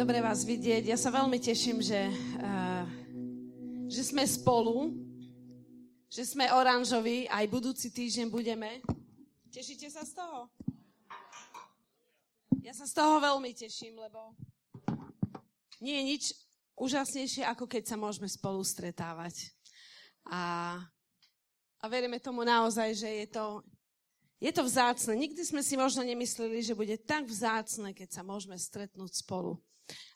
[0.00, 0.88] dobre vás vidieť.
[0.88, 2.08] Ja sa veľmi teším, že,
[2.40, 2.88] uh,
[3.84, 4.96] že sme spolu,
[6.08, 8.80] že sme oranžoví, aj budúci týždeň budeme.
[9.52, 10.48] Tešíte sa z toho?
[12.64, 14.32] Ja sa z toho veľmi teším, lebo
[15.84, 16.24] nie je nič
[16.80, 19.52] úžasnejšie, ako keď sa môžeme spolu stretávať.
[20.32, 20.80] A,
[21.76, 23.60] a veríme tomu naozaj, že je to,
[24.40, 25.12] je to vzácne.
[25.12, 29.60] Nikdy sme si možno nemysleli, že bude tak vzácne, keď sa môžeme stretnúť spolu.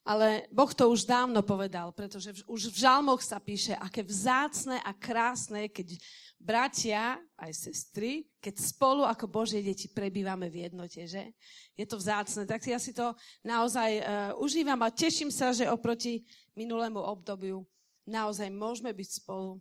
[0.04, 4.92] Ale Boh to už dávno povedal, pretože už v žalmoch sa píše, aké vzácne a
[4.92, 5.96] krásne, keď
[6.36, 11.32] bratia, aj sestry, keď spolu ako Božie deti prebývame v jednote, že?
[11.72, 12.44] Je to vzácne.
[12.44, 14.04] Tak ja si to naozaj uh,
[14.36, 16.20] užívam a teším sa, že oproti
[16.52, 17.64] minulému obdobiu
[18.04, 19.56] naozaj môžeme byť spolu.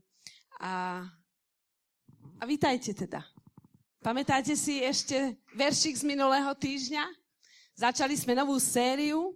[0.60, 1.08] A,
[2.36, 3.24] a vítajte teda.
[4.04, 7.08] Pamätáte si ešte veršik z minulého týždňa?
[7.80, 9.32] Začali sme novú sériu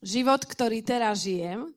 [0.00, 1.68] Život, ktorý teraz žijem.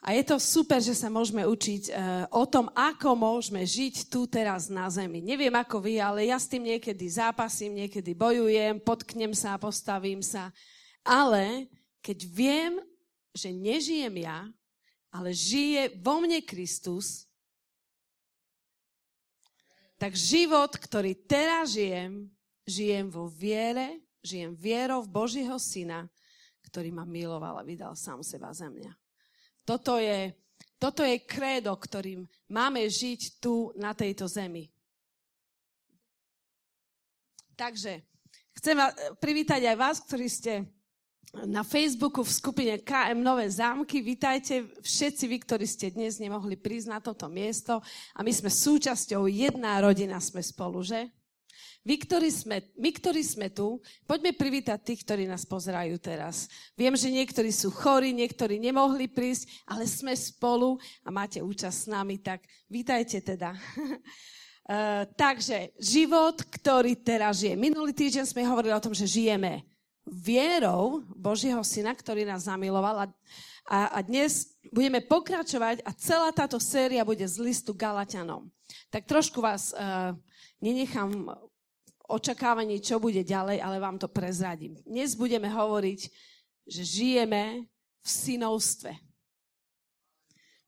[0.00, 4.24] A je to super, že sa môžeme učiť uh, o tom, ako môžeme žiť tu
[4.24, 5.20] teraz na zemi.
[5.20, 10.48] Neviem ako vy, ale ja s tým niekedy zápasím, niekedy bojujem, potknem sa, postavím sa.
[11.04, 11.68] Ale
[12.00, 12.72] keď viem,
[13.36, 14.48] že nežijem ja,
[15.12, 17.28] ale žije vo mne Kristus,
[20.00, 22.24] tak život, ktorý teraz žijem,
[22.64, 26.08] žijem vo viere, žijem vierou v Božího Syna,
[26.70, 28.94] ktorý ma miloval a vydal sám seba za mňa.
[29.66, 30.30] Toto je,
[30.78, 34.70] toto je krédo, ktorým máme žiť tu na tejto zemi.
[37.58, 38.00] Takže
[38.56, 38.78] chcem
[39.18, 40.64] privítať aj vás, ktorí ste
[41.44, 44.02] na Facebooku v skupine KM Nové zámky.
[44.02, 47.78] Vítajte všetci vy, ktorí ste dnes nemohli prísť na toto miesto.
[48.16, 51.06] A my sme súčasťou, jedna rodina sme spolu, že?
[51.80, 56.44] Vy, ktorí sme, my, ktorí sme tu, poďme privítať tých, ktorí nás pozerajú teraz.
[56.76, 61.86] Viem, že niektorí sú chorí, niektorí nemohli prísť, ale sme spolu a máte účasť s
[61.88, 63.56] nami, tak vítajte teda.
[64.68, 67.56] Uh, takže život, ktorý teraz žije.
[67.56, 69.64] Minulý týždeň sme hovorili o tom, že žijeme
[70.04, 72.96] vierou Božieho Syna, ktorý nás zamiloval.
[73.02, 73.06] A,
[73.70, 78.50] a, a dnes budeme pokračovať a celá táto séria bude z listu Galatianom.
[78.90, 80.12] Tak trošku vás uh,
[80.58, 81.30] nenechám
[82.10, 84.74] očakávanie, čo bude ďalej, ale vám to prezradím.
[84.82, 86.00] Dnes budeme hovoriť,
[86.66, 87.70] že žijeme
[88.02, 88.92] v synovstve.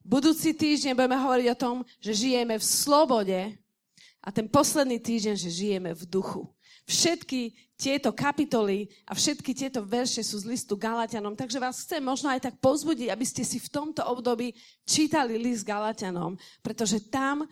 [0.02, 3.40] Budúci týždeň budeme hovoriť o tom, že žijeme v slobode
[4.22, 6.46] a ten posledný týždeň, že žijeme v duchu.
[6.86, 12.30] Všetky tieto kapitoly a všetky tieto verše sú z listu Galatianom, takže vás chcem možno
[12.30, 14.54] aj tak pozbudiť, aby ste si v tomto období
[14.86, 17.46] čítali list Galatianom, pretože tam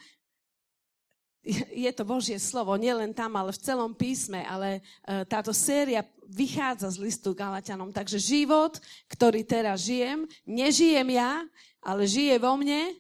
[1.85, 6.93] je to Božie slovo, nielen tam, ale v celom písme, ale e, táto séria vychádza
[6.95, 7.91] z listu Galatianom.
[7.91, 8.77] Takže život,
[9.09, 11.43] ktorý teraz žijem, nežijem ja,
[11.81, 12.93] ale žije vo mne.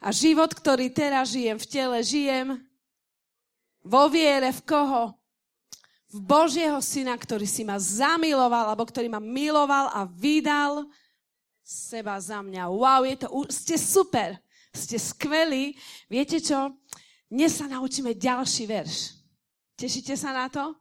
[0.00, 2.48] A život, ktorý teraz žijem v tele, žijem
[3.84, 5.12] vo viere v koho?
[6.14, 10.86] v Božieho syna, ktorý si ma zamiloval, alebo ktorý ma miloval a vydal
[11.58, 12.70] seba za mňa.
[12.70, 14.38] Wow, je to, ste super,
[14.70, 15.74] ste skvelí.
[16.06, 16.70] Viete čo?
[17.24, 19.16] Dnes sa naučíme ďalší verš.
[19.74, 20.76] Tešíte sa na to?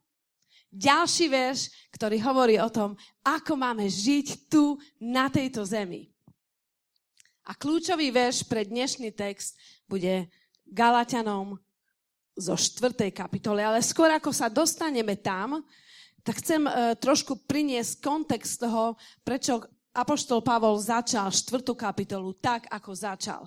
[0.73, 6.11] Ďalší verš, ktorý hovorí o tom, ako máme žiť tu na tejto zemi.
[7.47, 9.55] A kľúčový verš pre dnešný text
[9.87, 10.27] bude
[10.67, 11.59] Galatianom
[12.33, 13.61] zo štvrtej kapitoly.
[13.61, 15.61] Ale skôr ako sa dostaneme tam,
[16.23, 22.91] tak chcem uh, trošku priniesť kontext toho, prečo Apoštol Pavol začal štvrtú kapitolu tak, ako
[22.95, 23.45] začal.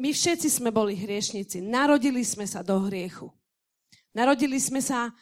[0.00, 1.60] My všetci sme boli hriešnici.
[1.60, 3.28] Narodili sme sa do hriechu.
[4.16, 5.12] Narodili sme sa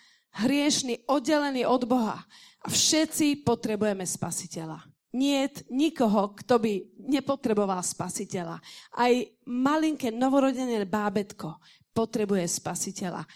[0.43, 2.23] hriešni, oddelení od Boha.
[2.63, 4.85] A všetci potrebujeme spasiteľa.
[5.11, 6.73] Nie nikoho, kto by
[7.11, 8.63] nepotreboval spasiteľa.
[8.95, 11.59] Aj malinké novorodené bábetko
[11.91, 13.27] potrebuje spasiteľa.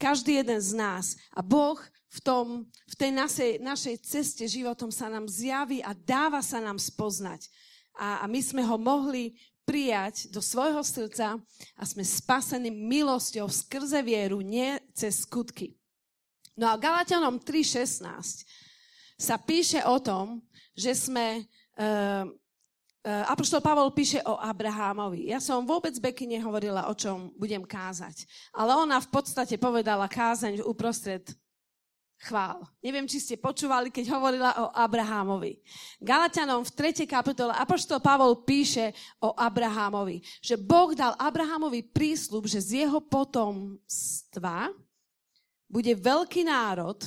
[0.00, 1.20] Každý jeden z nás.
[1.36, 1.76] A Boh
[2.08, 2.46] v, tom,
[2.88, 7.52] v tej našej, našej ceste životom sa nám zjaví a dáva sa nám spoznať.
[8.00, 11.38] A, a my sme ho mohli prijať do svojho srdca
[11.76, 15.76] a sme spasení milosťou skrze vieru, nie cez skutky.
[16.58, 18.04] No a Galatianom 3.16
[19.20, 20.42] sa píše o tom,
[20.76, 21.44] že sme
[21.76, 22.24] uh,
[23.00, 25.32] Eh, Apoštol Pavol píše o Abrahámovi.
[25.32, 28.28] Ja som vôbec Beky nehovorila, o čom budem kázať.
[28.52, 31.24] Ale ona v podstate povedala kázaň uprostred
[32.20, 32.60] chvál.
[32.84, 35.56] Neviem, či ste počúvali, keď hovorila o Abrahámovi.
[35.96, 37.08] Galatianom v 3.
[37.08, 38.92] kapitole Apoštol Pavol píše
[39.24, 44.68] o Abrahámovi, že Boh dal Abrahámovi prísľub, že z jeho potomstva
[45.64, 47.00] bude veľký národ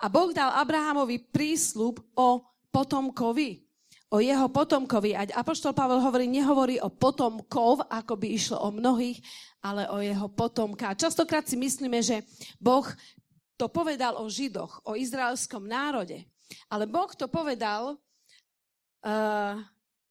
[0.00, 2.40] a Boh dal Abrahamovi prísľub o
[2.72, 3.60] potomkovi,
[4.14, 5.12] o jeho potomkovi.
[5.12, 9.18] A Apoštol Pavel hovorí, nehovorí o potomkov, ako by išlo o mnohých,
[9.64, 10.94] ale o jeho potomka.
[10.94, 12.22] Častokrát si myslíme, že
[12.62, 12.86] Boh
[13.54, 16.26] to povedal o Židoch, o izraelskom národe.
[16.68, 17.96] Ale Boh to povedal,
[19.06, 19.56] uh,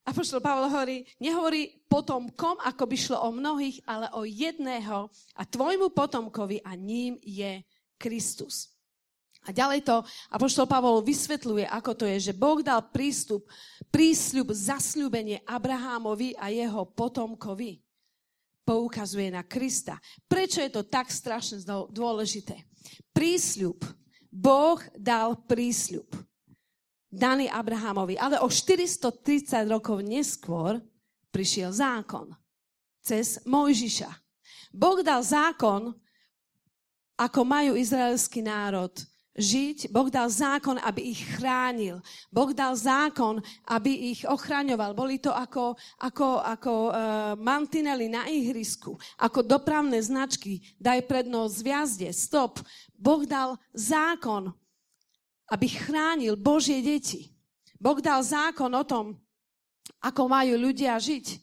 [0.03, 5.07] Apoštol Pavel hovorí, nehovorí potomkom, ako by šlo o mnohých, ale o jedného
[5.39, 7.63] a tvojmu potomkovi a ním je
[7.95, 8.73] Kristus.
[9.43, 9.99] A ďalej to
[10.31, 13.43] Apoštol Pavol vysvetľuje, ako to je, že Boh dal prístup,
[13.91, 17.82] prísľub, zasľúbenie Abrahámovi a jeho potomkovi.
[18.63, 20.00] Poukazuje na Krista.
[20.27, 21.60] Prečo je to tak strašne
[21.92, 22.63] dôležité?
[23.12, 23.83] Prísľub.
[24.33, 26.07] Boh dal prísľub.
[27.12, 28.18] Daný Abrahámovi.
[28.18, 30.81] Ale o 430 rokov neskôr
[31.30, 32.31] prišiel zákon.
[33.04, 34.10] Cez Mojžiša.
[34.74, 35.94] Boh dal zákon
[37.19, 38.89] ako majú izraelský národ
[39.33, 39.89] žiť.
[39.89, 42.01] Boh dal zákon, aby ich chránil.
[42.30, 44.94] Boh dal zákon, aby ich ochraňoval.
[44.94, 46.94] Boli to ako, ako, ako uh,
[47.38, 50.62] mantinely na ihrisku, ako dopravné značky.
[50.77, 52.62] Daj prednosť zviazde, stop.
[52.94, 54.53] Boh dal zákon,
[55.50, 57.33] aby chránil Božie deti.
[57.81, 59.18] Boh dal zákon o tom,
[60.00, 61.41] ako majú ľudia žiť.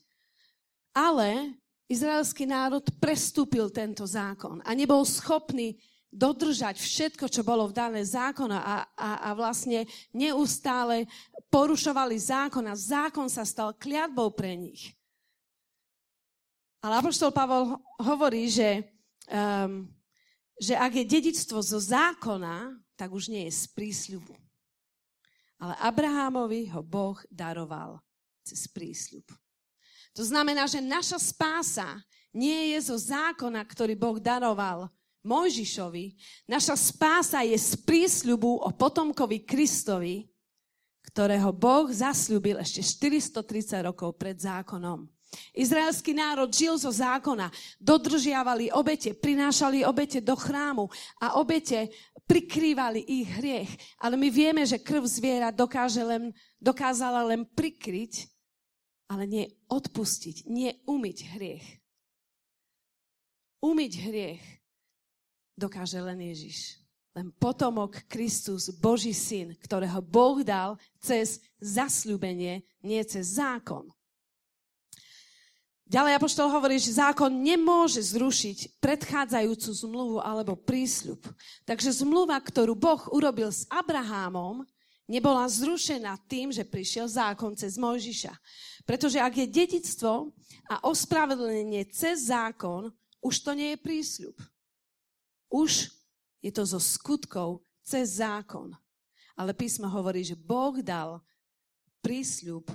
[0.94, 1.54] Ale
[1.90, 5.78] izraelský národ prestúpil tento zákon a nebol schopný
[6.10, 11.06] dodržať všetko, čo bolo v dané zákona a, a, a vlastne neustále
[11.48, 14.90] porušovali zákon a zákon sa stal kliatbou pre nich.
[16.82, 18.90] Ale Apoštol Pavol hovorí, že,
[19.30, 19.86] um,
[20.58, 24.34] že ak je dedičstvo zo zákona, tak už nie je z prísľubu.
[25.60, 28.00] Ale Abrahámovi ho Boh daroval
[28.40, 29.28] cez prísľub.
[30.16, 32.00] To znamená, že naša spása
[32.32, 34.88] nie je zo zákona, ktorý Boh daroval
[35.24, 36.16] Mojžišovi.
[36.48, 40.28] Naša spása je z prísľubu o potomkovi Kristovi,
[41.10, 45.08] ktorého Boh zasľúbil ešte 430 rokov pred zákonom.
[45.54, 50.90] Izraelský národ žil zo zákona, dodržiavali obete, prinášali obete do chrámu
[51.22, 51.86] a obete
[52.26, 53.70] prikrývali ich hriech.
[54.02, 58.26] Ale my vieme, že krv zviera dokáže len, dokázala len prikryť
[59.10, 61.66] ale nie odpustiť, nie umyť hriech.
[63.58, 64.59] Umyť hriech
[65.60, 66.80] dokáže len Ježiš.
[67.12, 73.84] Len potomok Kristus, Boží syn, ktorého Boh dal cez zasľúbenie, nie cez zákon.
[75.90, 81.18] Ďalej Apoštol hovorí, že zákon nemôže zrušiť predchádzajúcu zmluvu alebo prísľub.
[81.66, 84.62] Takže zmluva, ktorú Boh urobil s Abrahámom,
[85.10, 88.30] nebola zrušená tým, že prišiel zákon cez Mojžiša.
[88.86, 90.30] Pretože ak je dedictvo
[90.70, 94.38] a ospravedlnenie cez zákon, už to nie je prísľub.
[95.50, 95.90] Už
[96.40, 98.72] je to zo skutkov cez zákon.
[99.34, 101.18] Ale písmo hovorí, že Boh dal
[102.00, 102.70] prísľub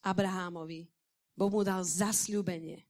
[0.00, 0.88] Abrahámovi.
[1.34, 2.86] Boh mu dal zasľúbenie.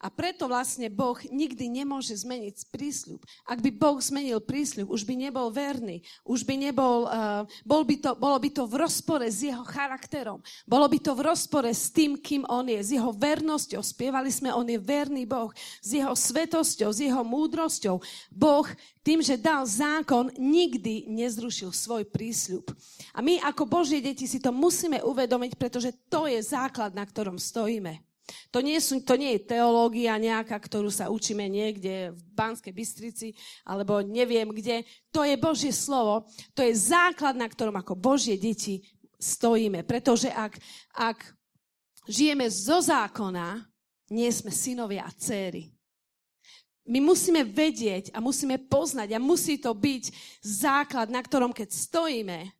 [0.00, 3.20] A preto vlastne Boh nikdy nemôže zmeniť prísľub.
[3.44, 8.00] Ak by Boh zmenil prísľub, už by nebol verný, už by nebol, uh, bol by
[8.00, 10.40] to, bolo by to v rozpore s jeho charakterom.
[10.64, 13.84] Bolo by to v rozpore s tým, kým on je, s jeho vernosťou.
[13.84, 15.52] Spievali sme, on je verný Boh.
[15.84, 18.00] S jeho svetosťou, s jeho múdrosťou.
[18.32, 18.68] Boh
[19.04, 22.72] tým, že dal zákon, nikdy nezrušil svoj prísľub.
[23.12, 27.36] A my ako Božie deti si to musíme uvedomiť, pretože to je základ, na ktorom
[27.36, 28.09] stojíme.
[28.50, 33.28] To nie, sú, to nie je teológia nejaká, ktorú sa učíme niekde v Banskej Bystrici,
[33.62, 34.82] alebo neviem kde.
[35.14, 36.26] To je Božie slovo.
[36.54, 38.82] To je základ, na ktorom ako Božie deti
[39.20, 39.84] stojíme.
[39.84, 40.56] Pretože ak,
[40.96, 41.18] ak
[42.08, 43.66] žijeme zo zákona,
[44.10, 45.70] nie sme synovia a céry.
[46.90, 50.10] My musíme vedieť a musíme poznať a musí to byť
[50.42, 52.50] základ, na ktorom keď stojíme,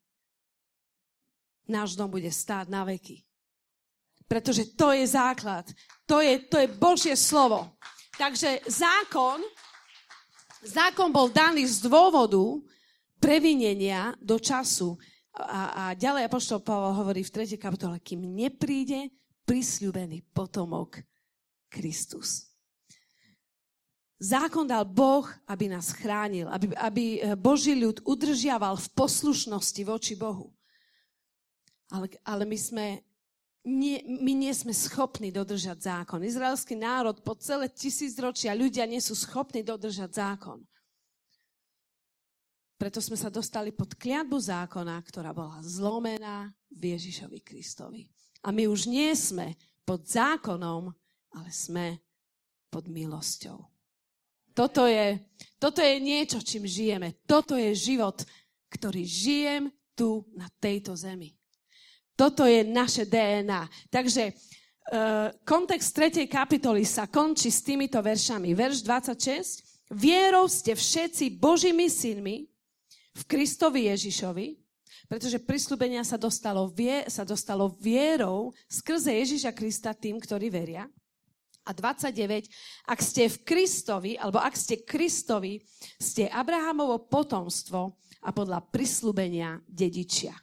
[1.67, 3.27] náš dom bude stáť na veky.
[4.31, 5.67] Pretože to je základ.
[6.07, 7.75] To je, to je Božie slovo.
[8.15, 9.43] Takže zákon,
[10.63, 12.63] zákon bol daný z dôvodu
[13.19, 14.95] previnenia do času.
[15.35, 17.59] A, a ďalej Apoštol Pavel hovorí v 3.
[17.59, 19.11] kapitole, kým nepríde
[19.51, 21.03] prisľúbený potomok
[21.67, 22.47] Kristus.
[24.21, 30.53] Zákon dal Boh, aby nás chránil, aby, aby Boží ľud udržiaval v poslušnosti voči Bohu.
[31.91, 32.87] Ale, ale my sme
[33.71, 36.19] nie, my nie sme schopní dodržať zákon.
[36.27, 40.59] Izraelský národ po celé tisícročia ľudia nie sú schopní dodržať zákon.
[42.75, 48.09] Preto sme sa dostali pod kliatbu zákona, ktorá bola zlomená v Ježišovi Kristovi.
[48.43, 50.89] A my už nie sme pod zákonom,
[51.37, 52.00] ale sme
[52.73, 53.61] pod milosťou.
[54.57, 55.21] Toto je,
[55.61, 57.21] Toto je niečo, čím žijeme.
[57.29, 58.25] Toto je život,
[58.73, 61.37] ktorý žijem tu na tejto zemi.
[62.21, 63.65] Toto je naše DNA.
[63.89, 66.29] Takže uh, kontext 3.
[66.29, 68.53] kapitoly sa končí s týmito veršami.
[68.53, 69.89] Verš 26.
[69.97, 72.45] Vierou ste všetci Božími synmi
[73.17, 74.53] v Kristovi Ježišovi,
[75.09, 80.85] pretože prislúbenia sa dostalo, vie, sa dostalo vierou skrze Ježiša Krista tým, ktorí veria.
[81.65, 82.53] A 29,
[82.85, 85.57] ak ste v Kristovi, alebo ak ste Kristovi,
[85.97, 90.37] ste Abrahamovo potomstvo a podľa prislúbenia dedičia.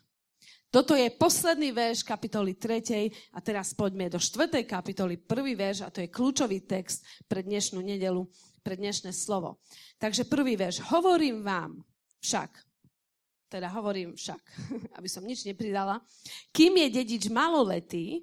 [0.78, 3.34] Toto je posledný verš kapitoly 3.
[3.34, 4.62] A teraz poďme do 4.
[4.62, 8.22] kapitoly, prvý verš, a to je kľúčový text pre dnešnú nedelu,
[8.62, 9.58] pre dnešné slovo.
[9.98, 10.86] Takže prvý verš.
[10.94, 11.82] Hovorím vám
[12.22, 12.62] však,
[13.50, 14.42] teda hovorím však,
[15.02, 15.98] aby som nič nepridala,
[16.54, 18.22] kým je dedič maloletý,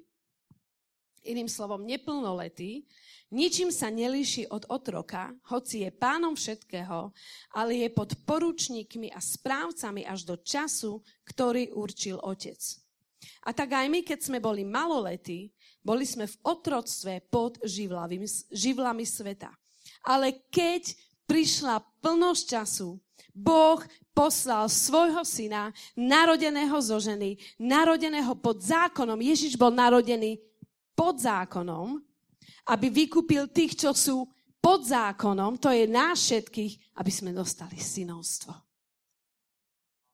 [1.25, 2.85] iným slovom neplnoletý,
[3.33, 7.09] ničím sa nelíši od otroka, hoci je pánom všetkého,
[7.57, 12.61] ale je pod poručníkmi a správcami až do času, ktorý určil otec.
[13.43, 15.49] A tak aj my, keď sme boli maloletí,
[15.81, 18.21] boli sme v otroctve pod živlami,
[18.53, 19.49] živlami sveta.
[20.05, 20.93] Ale keď
[21.25, 22.97] prišla plnosť času,
[23.35, 23.83] Boh
[24.15, 29.19] poslal svojho syna, narodeného zo ženy, narodeného pod zákonom.
[29.19, 30.39] Ježiš bol narodený
[30.95, 31.99] pod zákonom,
[32.71, 34.25] aby vykúpil tých, čo sú
[34.57, 38.55] pod zákonom, to je nás všetkých, aby sme dostali synovstvo.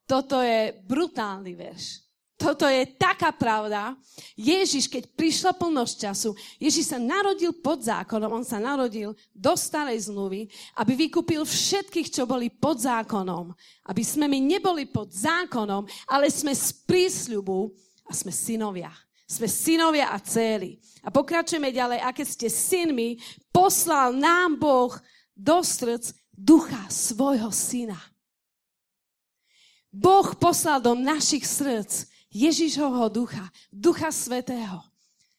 [0.03, 2.03] Toto je brutálny verš.
[2.41, 3.93] Toto je taká pravda.
[4.33, 10.09] Ježiš, keď prišla plnosť času, Ježiš sa narodil pod zákonom, on sa narodil do starej
[10.09, 10.49] zmluvy,
[10.81, 13.53] aby vykúpil všetkých, čo boli pod zákonom.
[13.85, 17.69] Aby sme my neboli pod zákonom, ale sme z prísľubu
[18.09, 18.89] a sme synovia.
[19.31, 20.83] Sme synovia a cély.
[20.99, 23.15] A pokračujeme ďalej, aké ste synmi,
[23.55, 24.91] poslal nám Boh
[25.31, 27.95] do srdc ducha svojho syna.
[29.87, 34.83] Boh poslal do našich srdc Ježišovho ducha, ducha svetého,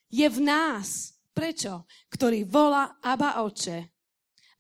[0.09, 1.13] je v nás.
[1.33, 1.89] Prečo?
[2.13, 3.89] Ktorý volá Aba Oče.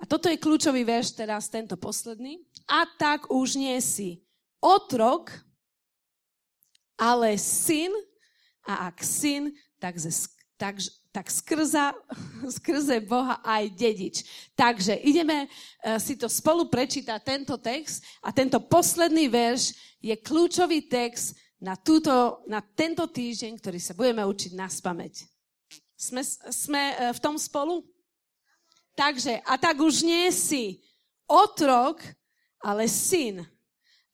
[0.00, 2.40] A toto je kľúčový verš teraz, tento posledný.
[2.64, 4.24] A tak už nie si
[4.64, 5.28] otrok,
[6.96, 7.92] ale syn.
[8.66, 9.50] A ak syn,
[9.82, 10.10] tak, ze,
[10.54, 10.78] tak,
[11.10, 11.94] tak skrza,
[12.58, 14.16] skrze Boha aj dedič.
[14.54, 18.06] Takže ideme uh, si to spolu prečítať, tento text.
[18.22, 24.26] A tento posledný verš je kľúčový text na, túto, na tento týždeň, ktorý sa budeme
[24.26, 25.30] učiť na spameť.
[25.94, 27.86] Sme, sme e, v tom spolu?
[28.98, 30.82] Takže, a tak už nie si
[31.30, 32.02] otrok,
[32.58, 33.46] ale syn.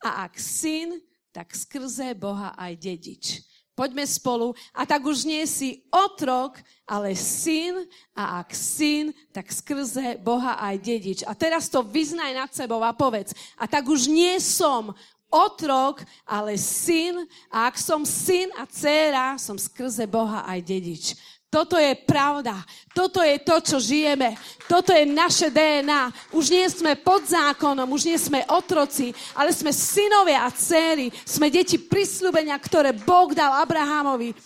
[0.04, 1.00] A ak syn,
[1.32, 3.40] tak skrze Boha aj dedič.
[3.78, 4.58] Poďme spolu.
[4.74, 7.86] A tak už nie si otrok, ale syn.
[8.10, 11.18] A ak syn, tak skrze Boha aj dedič.
[11.22, 13.30] A teraz to vyznaj nad sebou a povedz.
[13.54, 14.90] A tak už nie som
[15.30, 17.22] otrok, ale syn.
[17.54, 21.14] A ak som syn a dcéra, som skrze Boha aj dedič.
[21.48, 22.60] Toto je pravda.
[22.92, 24.36] Toto je to, čo žijeme.
[24.68, 26.12] Toto je naše DNA.
[26.36, 31.08] Už nie sme pod zákonom, už nie sme otroci, ale sme synovia a céry.
[31.24, 34.36] Sme deti prisľúbenia, ktoré Boh dal Abrahamovi.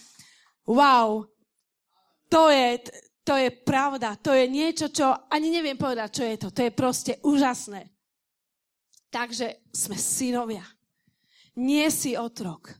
[0.62, 1.26] Wow.
[2.30, 2.78] To je,
[3.26, 4.14] to je pravda.
[4.22, 6.48] To je niečo, čo ani neviem povedať, čo je to.
[6.54, 7.90] To je proste úžasné.
[9.10, 10.62] Takže sme synovia.
[11.58, 12.70] Nie si otrok.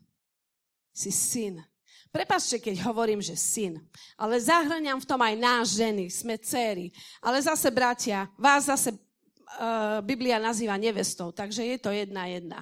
[0.94, 1.71] Si syn.
[2.12, 3.81] Prepačte, keď hovorím, že syn.
[4.21, 6.12] Ale zahrňam v tom aj nás, ženy.
[6.12, 6.92] Sme céry.
[7.25, 11.33] Ale zase, bratia, vás zase uh, Biblia nazýva nevestou.
[11.33, 12.61] Takže je to jedna jedna.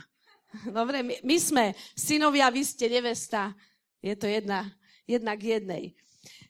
[0.79, 1.65] Dobre, my, my sme
[1.99, 3.51] synovia, vy ste nevesta.
[3.99, 4.71] Je to jedna,
[5.03, 5.85] jedna k jednej.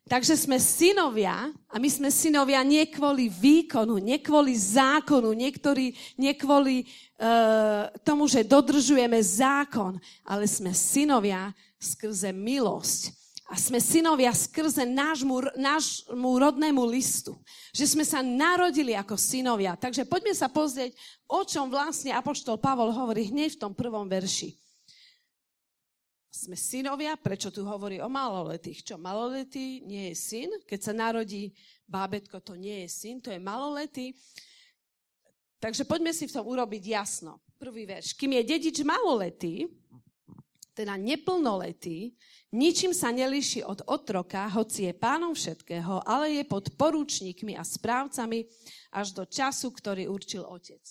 [0.04, 6.35] Takže sme synovia a my sme synovia nie kvôli výkonu, nie kvôli zákonu, niektorí, nie
[6.35, 13.16] kvôli uh, tomu, že dodržujeme zákon, ale sme synovia skrze milosť.
[13.50, 17.34] A sme synovia skrze nášmu, nášmu rodnému listu.
[17.75, 19.75] Že sme sa narodili ako synovia.
[19.75, 20.94] Takže poďme sa pozrieť,
[21.26, 24.54] o čom vlastne Apoštol Pavol hovorí hneď v tom prvom verši
[26.40, 28.80] sme synovia, prečo tu hovorí o maloletých?
[28.80, 30.50] Čo, maloletý nie je syn?
[30.64, 31.52] Keď sa narodí
[31.84, 34.16] bábetko, to nie je syn, to je maloletý.
[35.60, 37.44] Takže poďme si v tom urobiť jasno.
[37.60, 38.16] Prvý verš.
[38.16, 39.68] Kým je dedič maloletý,
[40.74, 42.14] teda neplnoletý,
[42.54, 48.46] ničím sa nelíši od otroka, hoci je pánom všetkého, ale je pod porúčnikmi a správcami
[48.94, 50.82] až do času, ktorý určil otec.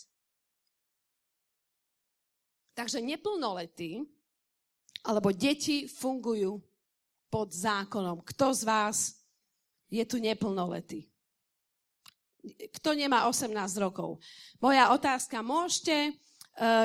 [2.75, 4.07] Takže neplnoletý
[5.03, 6.59] alebo deti fungujú
[7.31, 8.24] pod zákonom.
[8.24, 8.98] Kto z vás
[9.91, 11.09] je tu neplnoletý?
[12.79, 13.51] kto nemá 18
[13.83, 14.19] rokov.
[14.63, 16.15] Moja otázka, môžete,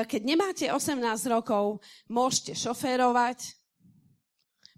[0.07, 3.59] keď nemáte 18 rokov, môžete šoférovať,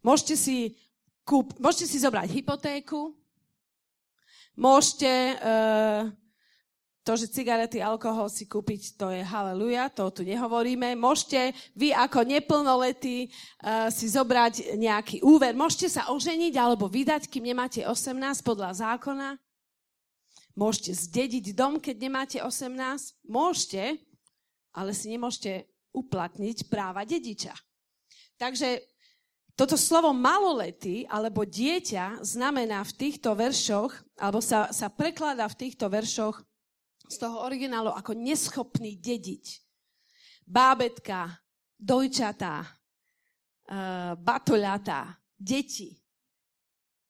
[0.02, 0.74] môžete si,
[1.22, 3.14] kúp, môžete si zobrať hypotéku,
[4.58, 6.10] môžete uh,
[7.06, 10.98] to, že cigarety, alkohol si kúpiť, to je haleluja, to tu nehovoríme.
[10.98, 15.54] Môžete vy ako neplnoletí uh, si zobrať nejaký úver.
[15.54, 19.38] Môžete sa oženiť alebo vydať, kým nemáte 18 podľa zákona.
[20.58, 22.74] Môžete zdediť dom, keď nemáte 18.
[23.30, 24.02] Môžete,
[24.78, 25.66] ale si nemôžete
[25.98, 27.58] uplatniť práva dediča.
[28.38, 28.86] Takže
[29.58, 33.90] toto slovo maloletý alebo dieťa znamená v týchto veršoch,
[34.22, 36.38] alebo sa, sa prekladá v týchto veršoch
[37.10, 39.66] z toho originálu ako neschopný dediť.
[40.46, 41.42] Bábetka,
[41.74, 45.98] dojčatá, uh, batoľatá, deti,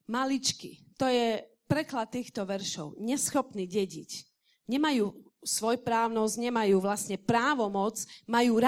[0.07, 0.87] maličky.
[0.95, 2.95] To je preklad týchto veršov.
[3.03, 4.23] Neschopný dediť.
[4.71, 8.59] Nemajú svojprávnosť, nemajú vlastne právomoc, majú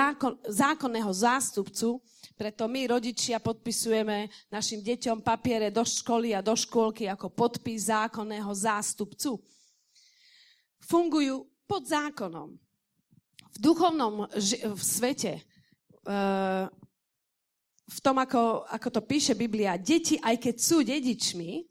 [0.47, 1.99] zákonného zástupcu,
[2.39, 8.47] preto my, rodičia, podpisujeme našim deťom papiere do školy a do škôlky ako podpis zákonného
[8.55, 9.43] zástupcu
[10.79, 12.55] fungujú pod zákonom.
[13.53, 15.33] V duchovnom ži- v svete,
[16.07, 16.65] uh,
[17.89, 21.65] v tom, ako, ako to píše Biblia, deti, aj keď sú dedičmi,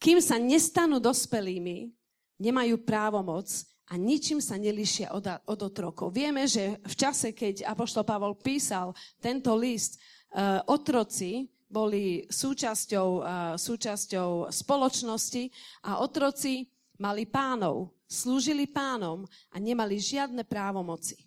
[0.00, 1.92] kým sa nestanú dospelými,
[2.40, 3.48] nemajú právomoc
[3.92, 6.14] a ničím sa nelíšia od, od otrokov.
[6.16, 10.00] Vieme, že v čase, keď Apoštol Pavol písal tento list,
[10.32, 13.26] uh, otroci boli súčasťou, uh,
[13.60, 15.44] súčasťou spoločnosti
[15.84, 16.68] a otroci
[17.00, 21.18] mali pánov, slúžili pánom a nemali žiadne právomoci.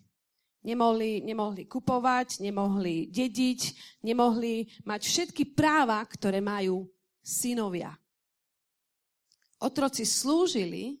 [0.66, 3.60] Nemohli, nemohli kupovať, nemohli dediť,
[4.02, 6.90] nemohli mať všetky práva, ktoré majú
[7.22, 7.94] synovia.
[9.62, 11.00] Otroci slúžili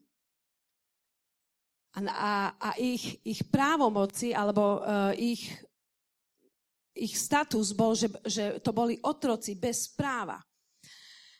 [1.96, 5.48] a, a, a ich, ich právomoci alebo uh, ich,
[6.96, 10.40] ich status bol, že, že to boli otroci bez práva.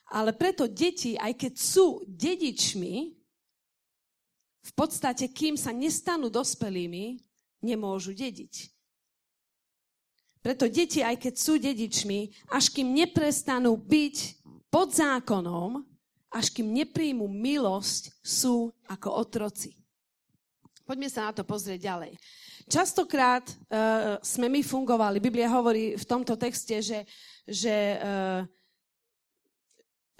[0.07, 3.17] Ale preto deti, aj keď sú dedičmi,
[4.67, 7.23] v podstate, kým sa nestanú dospelými,
[7.63, 8.53] nemôžu dediť.
[10.43, 14.15] Preto deti, aj keď sú dedičmi, až kým neprestanú byť
[14.71, 15.83] pod zákonom,
[16.31, 19.75] až kým nepríjmu milosť, sú ako otroci.
[20.87, 22.15] Poďme sa na to pozrieť ďalej.
[22.67, 27.03] Častokrát uh, sme my fungovali, Biblia hovorí v tomto texte, že,
[27.47, 28.41] že, uh,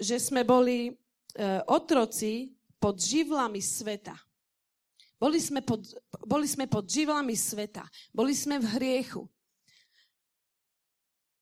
[0.00, 4.16] že sme boli uh, otroci pod živlami sveta.
[5.18, 5.82] Boli sme, pod,
[6.24, 7.82] boli sme pod živlami sveta.
[8.14, 9.26] Boli sme v hriechu.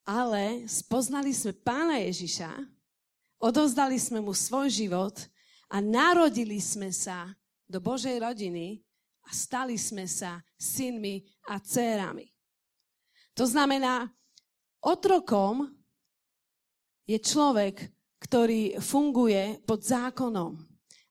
[0.07, 2.51] Ale spoznali sme pána Ježiša,
[3.41, 5.17] odovzdali sme mu svoj život
[5.73, 7.31] a narodili sme sa
[7.67, 8.81] do Božej rodiny
[9.27, 12.31] a stali sme sa synmi a dcérami.
[13.37, 14.07] To znamená,
[14.81, 15.69] otrokom
[17.05, 17.91] je človek,
[18.23, 20.57] ktorý funguje pod zákonom,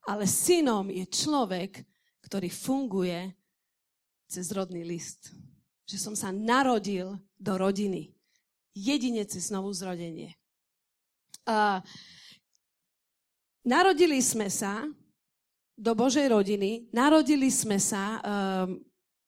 [0.09, 1.85] ale synom je človek,
[2.25, 3.29] ktorý funguje
[4.25, 5.31] cez rodný list.
[5.85, 8.09] Že som sa narodil do rodiny.
[8.73, 10.33] Jedine cez znovu zrodenie.
[13.65, 14.85] Narodili sme sa
[15.75, 18.79] do Božej rodiny, narodili sme sa, um,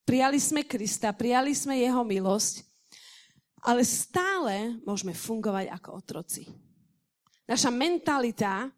[0.07, 2.63] prijali sme Krista, prijali sme Jeho milosť,
[3.65, 6.47] ale stále môžeme fungovať ako otroci.
[7.43, 8.71] Naša mentalita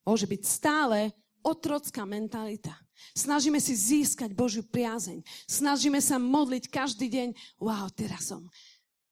[0.00, 1.12] môže byť stále
[1.44, 2.72] otrocká mentalita.
[3.16, 5.24] Snažíme si získať Božiu priazeň.
[5.48, 7.28] Snažíme sa modliť každý deň.
[7.56, 8.44] Wow, teraz som,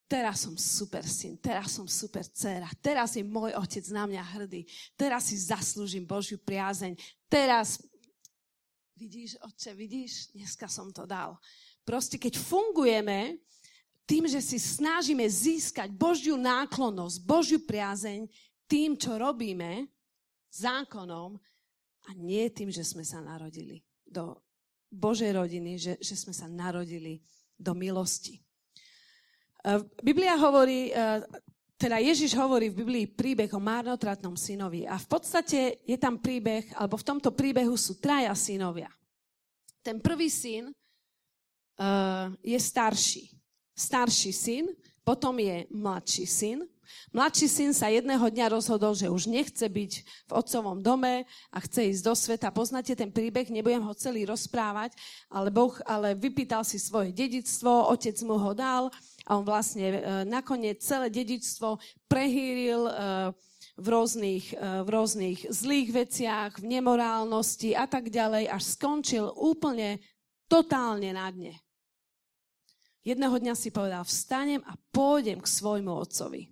[0.09, 4.64] teraz som super syn, teraz som super dcera, teraz je môj otec na mňa hrdý,
[4.97, 6.97] teraz si zaslúžim Božiu priazeň,
[7.29, 7.77] teraz,
[8.97, 11.37] vidíš, otče, vidíš, dneska som to dal.
[11.85, 13.37] Proste keď fungujeme
[14.09, 18.25] tým, že si snažíme získať Božiu náklonnosť, Božiu priazeň,
[18.64, 19.85] tým, čo robíme,
[20.49, 21.37] zákonom,
[22.09, 24.40] a nie tým, že sme sa narodili do
[24.88, 27.21] Božej rodiny, že, že sme sa narodili
[27.61, 28.40] do milosti.
[29.64, 31.23] E, Biblia hovorí, e,
[31.79, 36.75] teda Ježiš hovorí v Biblii príbeh o márnotratnom synovi a v podstate je tam príbeh,
[36.75, 38.90] alebo v tomto príbehu sú traja synovia.
[39.79, 43.31] Ten prvý syn uh, je starší.
[43.79, 44.64] Starší syn,
[45.07, 46.59] potom je mladší syn
[47.12, 49.92] Mladší syn sa jedného dňa rozhodol, že už nechce byť
[50.29, 52.49] v otcovom dome a chce ísť do sveta.
[52.53, 54.97] Poznáte ten príbeh, nebudem ho celý rozprávať,
[55.29, 58.88] ale Boh ale vypýtal si svoje dedictvo, otec mu ho dal
[59.29, 61.77] a on vlastne e, nakoniec celé dedičstvo
[62.09, 62.93] prehýril e,
[63.77, 70.01] v rôznych, e, v rôznych zlých veciach, v nemorálnosti a tak ďalej, až skončil úplne
[70.49, 71.55] totálne na dne.
[73.05, 76.49] Jedného dňa si povedal, vstanem a pôjdem k svojmu otcovi.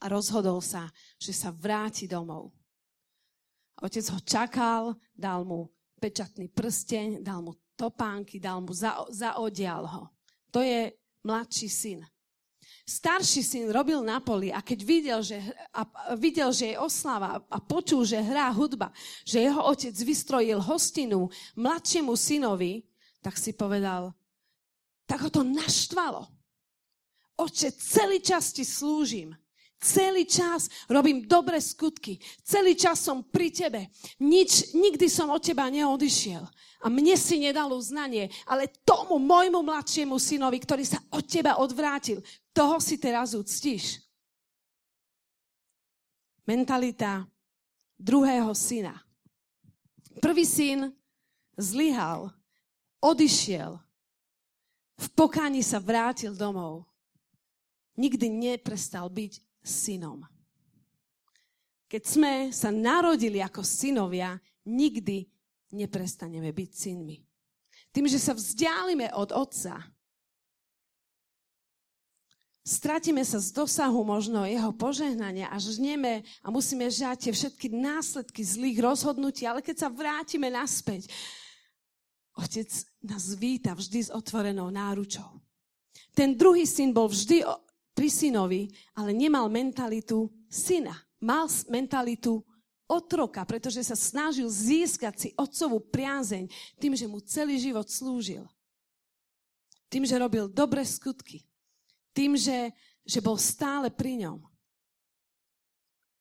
[0.00, 0.88] A rozhodol sa,
[1.20, 2.52] že sa vráti domov.
[3.78, 4.82] Otec ho čakal,
[5.14, 5.68] dal mu
[6.00, 10.10] pečatný prsteň, dal mu topánky, dal mu, za, zaodial ho.
[10.50, 10.90] To je
[11.24, 12.00] mladší syn.
[12.88, 15.36] Starší syn robil na poli a keď videl, že,
[15.76, 15.84] a,
[16.16, 18.88] videl, že je oslava a počul, že hrá hudba,
[19.28, 22.88] že jeho otec vystrojil hostinu mladšiemu synovi,
[23.20, 24.16] tak si povedal,
[25.04, 26.24] tak ho to naštvalo.
[27.38, 29.36] Oče, celý čas ti slúžim.
[29.78, 32.18] Celý čas robím dobré skutky.
[32.42, 33.86] Celý čas som pri tebe.
[34.18, 36.42] Nič, nikdy som od teba neodišiel.
[36.82, 42.22] A mne si nedal uznanie, ale tomu môjmu mladšiemu synovi, ktorý sa od teba odvrátil,
[42.50, 44.02] toho si teraz uctíš.
[46.42, 47.26] Mentalita
[47.94, 48.98] druhého syna.
[50.18, 50.90] Prvý syn
[51.54, 52.34] zlyhal,
[52.98, 53.78] odišiel,
[54.98, 56.82] v pokáni sa vrátil domov.
[57.94, 60.24] Nikdy neprestal byť synom.
[61.88, 65.28] Keď sme sa narodili ako synovia, nikdy
[65.72, 67.16] neprestaneme byť synmi.
[67.92, 69.80] Tým, že sa vzdialime od otca,
[72.68, 78.44] stratíme sa z dosahu možno jeho požehnania a žneme a musíme žať tie všetky následky
[78.44, 81.08] zlých rozhodnutí, ale keď sa vrátime naspäť,
[82.36, 82.68] otec
[83.00, 85.40] nás víta vždy s otvorenou náručou.
[86.12, 87.40] Ten druhý syn bol vždy
[87.98, 90.94] pri synovi, ale nemal mentalitu syna.
[91.18, 92.38] Mal mentalitu
[92.86, 96.46] otroka, pretože sa snažil získať si otcovú priazeň
[96.78, 98.46] tým, že mu celý život slúžil.
[99.90, 101.42] Tým, že robil dobré skutky.
[102.14, 102.70] Tým, že,
[103.02, 104.46] že bol stále pri ňom.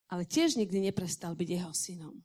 [0.10, 2.18] Ale tiež nikdy neprestal byť jeho synom.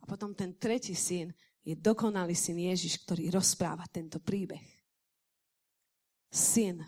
[0.00, 1.28] A potom ten tretí syn
[1.60, 4.64] je dokonalý syn Ježiš, ktorý rozpráva tento príbeh.
[6.32, 6.80] Syn,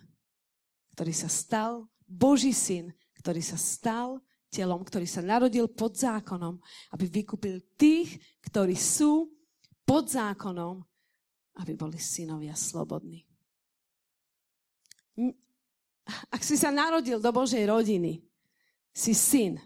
[0.96, 6.56] ktorý sa stal Boží syn, ktorý sa stal telom, ktorý sa narodil pod zákonom,
[6.94, 8.16] aby vykúpil tých,
[8.46, 9.28] ktorí sú
[9.82, 10.80] pod zákonom,
[11.60, 13.26] aby boli synovia slobodní.
[16.30, 18.22] Ak si sa narodil do Božej rodiny,
[18.96, 19.60] si syn.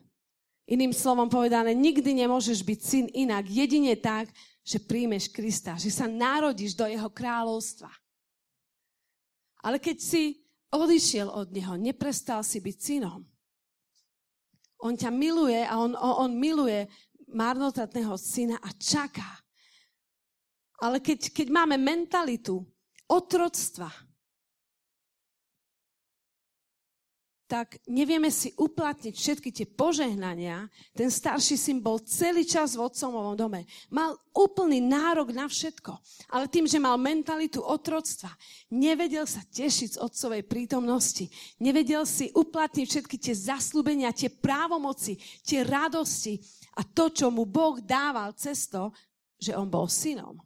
[0.66, 4.26] Iným slovom povedané, nikdy nemôžeš byť syn inak, jedine tak,
[4.66, 7.90] že príjmeš Krista, že sa narodíš do jeho kráľovstva.
[9.62, 13.22] Ale keď si odišiel od neho, neprestal si byť synom.
[14.80, 16.88] On ťa miluje a on, on miluje
[17.30, 19.28] marnotratného syna a čaká.
[20.80, 22.64] Ale keď, keď máme mentalitu
[23.04, 23.92] otroctva,
[27.50, 30.70] tak nevieme si uplatniť všetky tie požehnania.
[30.94, 33.66] Ten starší syn bol celý čas v otcomovom dome.
[33.90, 35.98] Mal úplný nárok na všetko.
[36.30, 38.30] Ale tým, že mal mentalitu otroctva,
[38.70, 41.26] nevedel sa tešiť z otcovej prítomnosti.
[41.58, 46.38] Nevedel si uplatniť všetky tie zaslúbenia, tie právomoci, tie radosti
[46.78, 48.94] a to, čo mu Boh dával cesto,
[49.42, 50.38] že on bol synom.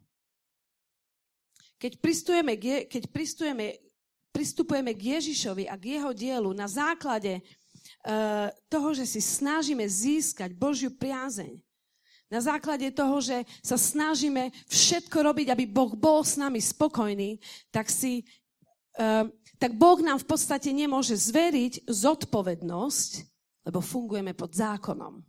[1.77, 2.57] Keď pristujeme,
[2.89, 3.77] keď pristujeme
[4.35, 10.51] pristupujeme k Ježišovi a k jeho dielu na základe uh, toho, že si snažíme získať
[10.51, 11.55] Božiu priazeň,
[12.27, 17.39] na základe toho, že sa snažíme všetko robiť, aby Boh bol s nami spokojný,
[17.71, 18.27] tak, si,
[18.99, 19.23] uh,
[19.55, 23.11] tak Boh nám v podstate nemôže zveriť zodpovednosť,
[23.71, 25.23] lebo fungujeme pod zákonom.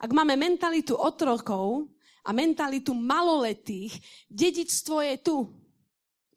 [0.00, 1.90] Ak máme mentalitu otrokov
[2.24, 3.96] a mentalitu maloletých,
[4.32, 5.36] dedičstvo je tu.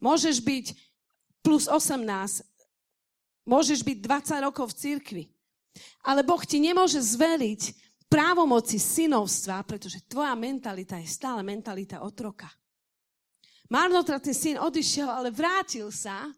[0.04, 0.66] Môžeš byť
[1.44, 2.00] plus 18.
[3.44, 5.24] Môžeš byť 20 rokov v cirkvi.
[6.08, 7.76] Ale Boh ti nemôže zveriť
[8.08, 12.48] právomoci synovstva, pretože tvoja mentalita je stále mentalita otroka.
[13.68, 16.30] Marnotratný syn odišiel, ale vrátil sa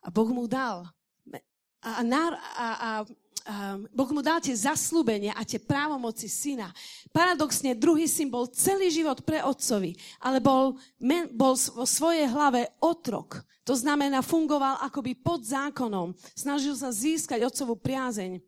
[0.00, 0.86] a Boh mu dal.
[1.82, 2.90] A, a, a, a
[3.46, 6.74] um, Boh mu dal tie zaslúbenia a tie právomoci syna.
[7.14, 12.66] Paradoxne, druhý syn bol celý život pre otcovi, ale bol, men, bol vo svojej hlave
[12.82, 13.46] otrok.
[13.66, 16.14] To znamená, fungoval akoby pod zákonom.
[16.38, 18.38] Snažil sa získať otcovú priazeň.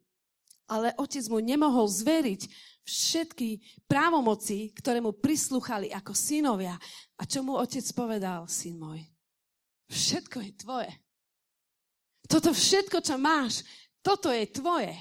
[0.68, 2.44] Ale otec mu nemohol zveriť
[2.84, 3.58] všetky
[3.88, 6.76] právomoci, ktoré mu prisluchali ako synovia.
[7.18, 9.00] A čo mu otec povedal, syn môj?
[9.88, 10.92] Všetko je tvoje.
[12.28, 13.64] Toto všetko, čo máš,
[14.08, 14.96] toto je tvoje.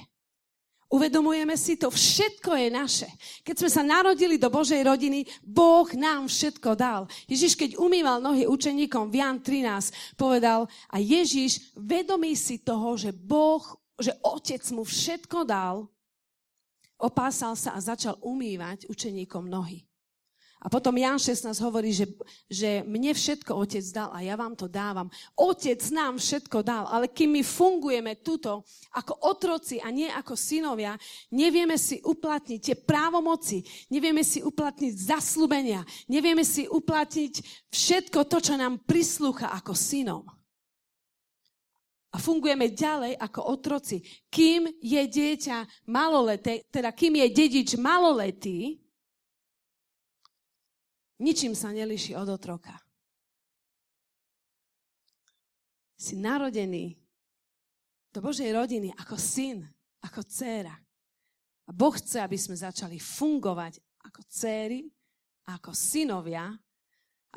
[0.92, 3.08] Uvedomujeme si to, všetko je naše.
[3.44, 7.04] Keď sme sa narodili do Božej rodiny, Boh nám všetko dal.
[7.28, 13.12] Ježiš, keď umýval nohy učeníkom v Jan 13, povedal, a Ježiš, vedomí si toho, že
[13.12, 13.60] Boh
[13.98, 15.90] že otec mu všetko dal,
[17.02, 19.87] opásal sa a začal umývať učeníkom nohy.
[20.58, 22.10] A potom Jan 16 hovorí, že,
[22.50, 25.06] že mne všetko otec dal a ja vám to dávam.
[25.38, 28.66] Otec nám všetko dal, ale kým my fungujeme tuto
[28.98, 30.98] ako otroci a nie ako synovia,
[31.30, 37.34] nevieme si uplatniť tie právomoci, nevieme si uplatniť zaslúbenia, nevieme si uplatniť
[37.70, 40.26] všetko to, čo nám prislúcha ako synom.
[42.08, 44.02] A fungujeme ďalej ako otroci.
[44.26, 48.80] Kým je dieťa maloleté, teda kým je dedič maloletý,
[51.18, 52.74] ničím sa neliší od otroka.
[55.98, 56.94] Si narodený
[58.14, 59.66] do Božej rodiny ako syn,
[60.02, 60.74] ako dcéra.
[61.68, 64.88] A Boh chce, aby sme začali fungovať ako céry,
[65.44, 66.48] ako synovia,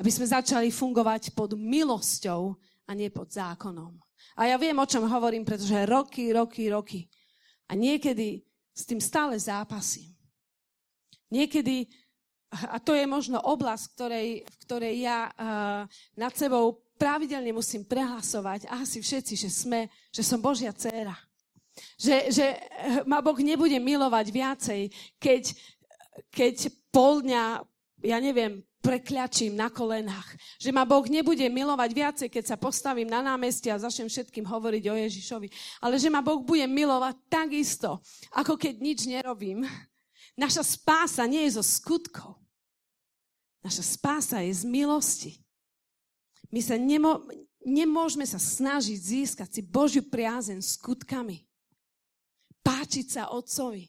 [0.00, 2.56] aby sme začali fungovať pod milosťou
[2.88, 3.98] a nie pod zákonom.
[4.38, 7.00] A ja viem, o čom hovorím, pretože roky, roky, roky.
[7.68, 8.40] A niekedy
[8.72, 10.16] s tým stále zápasím.
[11.28, 11.88] Niekedy
[12.52, 18.68] a to je možno oblasť, ktorej, v ktorej ja uh, nad sebou pravidelne musím prehlasovať,
[18.68, 21.16] asi všetci, že, sme, že som Božia dcéra.
[21.96, 22.46] Že, že
[23.08, 24.82] ma Boh nebude milovať viacej,
[25.16, 25.56] keď,
[26.28, 26.54] keď
[26.92, 27.64] pol dňa,
[28.04, 30.36] ja neviem, prekľačím na kolenách.
[30.58, 34.84] Že ma Boh nebude milovať viacej, keď sa postavím na námestie a začnem všetkým hovoriť
[34.90, 35.48] o Ježišovi.
[35.80, 38.02] Ale že ma Boh bude milovať takisto,
[38.34, 39.62] ako keď nič nerobím.
[40.34, 42.41] Naša spása nie je zo skutkov.
[43.62, 45.32] Naša spása je z milosti.
[46.50, 47.22] My sa nemo,
[47.62, 51.46] nemôžeme sa snažiť získať si Božiu priazen skutkami.
[52.62, 53.86] Páčiť sa Otcovi.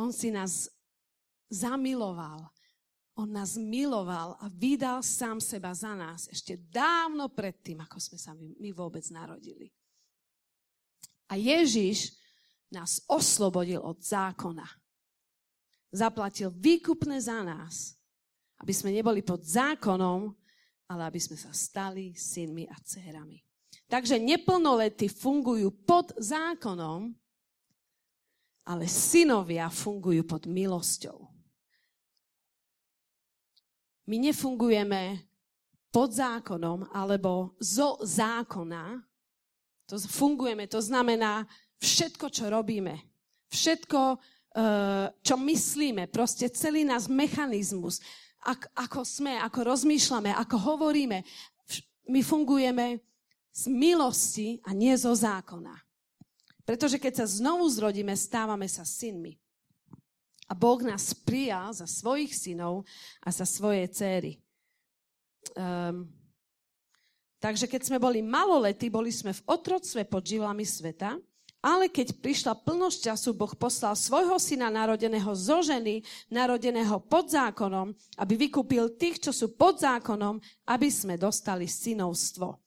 [0.00, 0.72] On si nás
[1.52, 2.48] zamiloval.
[3.12, 8.32] On nás miloval a vydal sám seba za nás ešte dávno predtým, ako sme sa
[8.32, 9.68] my vôbec narodili.
[11.28, 12.16] A Ježiš
[12.72, 14.64] nás oslobodil od zákona
[15.92, 17.94] zaplatil výkupné za nás,
[18.58, 20.32] aby sme neboli pod zákonom,
[20.88, 23.38] ale aby sme sa stali synmi a dcerami.
[23.86, 27.12] Takže neplnolety fungujú pod zákonom,
[28.64, 31.28] ale synovia fungujú pod milosťou.
[34.08, 35.28] My nefungujeme
[35.92, 38.96] pod zákonom alebo zo zákona.
[39.92, 41.44] To fungujeme, to znamená
[41.82, 42.96] všetko, čo robíme.
[43.52, 44.16] Všetko,
[45.24, 48.04] čo myslíme, proste celý náš mechanizmus,
[48.76, 51.24] ako sme, ako rozmýšľame, ako hovoríme,
[52.10, 53.00] my fungujeme
[53.52, 55.72] z milosti a nie zo zákona.
[56.62, 59.38] Pretože keď sa znovu zrodíme, stávame sa synmi.
[60.50, 62.84] A Boh nás prijal za svojich synov
[63.24, 64.36] a za svoje céry.
[65.56, 66.06] Um,
[67.40, 71.16] takže keď sme boli maloletí, boli sme v otroctve pod živlami sveta,
[71.62, 77.94] ale keď prišla plnosť času, Boh poslal svojho syna narodeného zo ženy, narodeného pod zákonom,
[78.18, 82.58] aby vykúpil tých, čo sú pod zákonom, aby sme dostali synovstvo.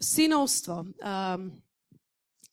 [0.00, 0.76] Synovstvo.
[0.98, 1.61] Um,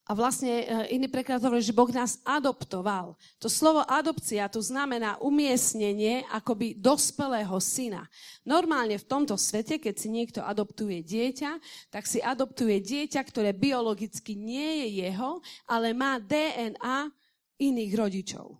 [0.09, 3.13] a vlastne e, iný preklad hovorí, že Boh nás adoptoval.
[3.37, 8.09] To slovo adopcia tu znamená umiestnenie akoby dospelého syna.
[8.41, 11.61] Normálne v tomto svete, keď si niekto adoptuje dieťa,
[11.93, 17.13] tak si adoptuje dieťa, ktoré biologicky nie je jeho, ale má DNA
[17.61, 18.57] iných rodičov.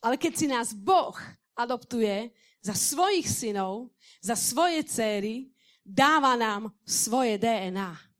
[0.00, 1.12] Ale keď si nás Boh
[1.52, 2.32] adoptuje
[2.64, 3.92] za svojich synov,
[4.24, 5.52] za svoje céry,
[5.84, 8.13] dáva nám svoje DNA.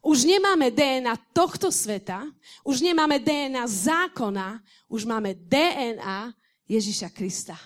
[0.00, 2.24] Už nemáme DNA tohto sveta,
[2.64, 6.32] už nemáme DNA zákona, už máme DNA
[6.64, 7.56] Ježiša Krista.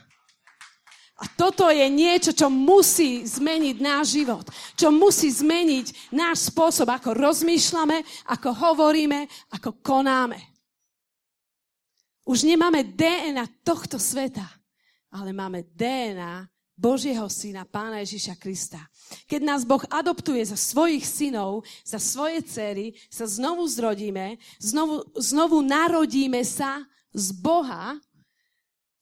[1.15, 4.51] A toto je niečo, čo musí zmeniť náš život.
[4.75, 8.03] Čo musí zmeniť náš spôsob, ako rozmýšľame,
[8.35, 10.43] ako hovoríme, ako konáme.
[12.27, 14.43] Už nemáme DNA tohto sveta,
[15.15, 18.83] ale máme DNA Božieho syna, pána Ježiša Krista.
[19.31, 25.63] Keď nás Boh adoptuje za svojich synov, za svoje cery, sa znovu zrodíme, znovu, znovu
[25.63, 27.99] narodíme sa z Boha,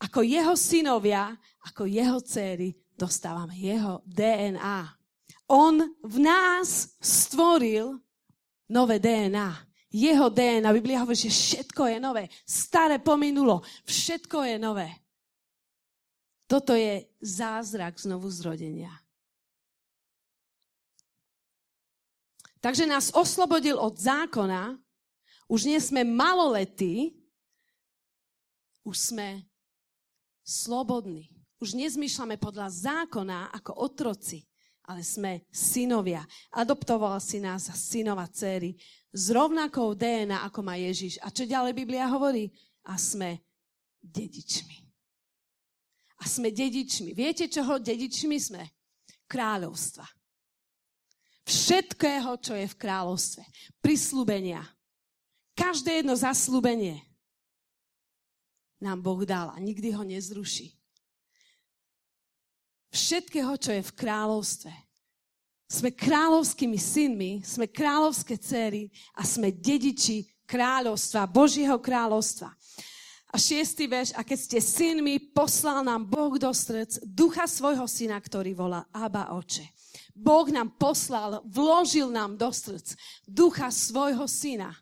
[0.03, 1.31] ako jeho synovia,
[1.62, 4.90] ako jeho céry, dostávame jeho DNA.
[5.53, 8.01] On v nás stvoril
[8.72, 9.53] nové DNA.
[9.92, 12.25] Jeho DNA, Biblia hovorí, že všetko je nové.
[12.48, 14.88] Staré pominulo, všetko je nové.
[16.48, 19.01] Toto je zázrak znovu zrodenia.
[22.62, 24.79] Takže nás oslobodil od zákona,
[25.51, 27.11] už nie sme maloletí,
[28.87, 29.42] už sme
[30.46, 31.27] slobodní.
[31.59, 34.42] Už nezmýšľame podľa zákona ako otroci,
[34.87, 36.22] ale sme synovia.
[36.55, 38.75] Adoptoval si nás za synova céry
[39.14, 41.22] s rovnakou DNA, ako má Ježiš.
[41.22, 42.51] A čo ďalej Biblia hovorí?
[42.87, 43.42] A sme
[44.03, 44.83] dedičmi.
[46.18, 47.14] A sme dedičmi.
[47.14, 48.62] Viete, čoho dedičmi sme?
[49.31, 50.21] Kráľovstva.
[51.42, 53.42] Všetkého, čo je v kráľovstve.
[53.83, 54.62] Prislúbenia.
[55.52, 57.02] Každé jedno zaslúbenie
[58.83, 60.74] nám Boh dal a nikdy ho nezruší.
[62.92, 64.72] Všetkého, čo je v kráľovstve.
[65.70, 72.52] Sme kráľovskými synmi, sme kráľovské céry a sme dediči kráľovstva, Božieho kráľovstva.
[73.33, 78.21] A šiestý verš, a keď ste synmi, poslal nám Boh do srdc ducha svojho syna,
[78.21, 79.73] ktorý volá Abba Oče.
[80.12, 82.92] Boh nám poslal, vložil nám do srdc
[83.25, 84.77] ducha svojho syna,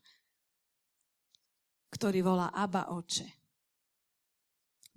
[1.95, 3.31] ktorý volá Abba Oče.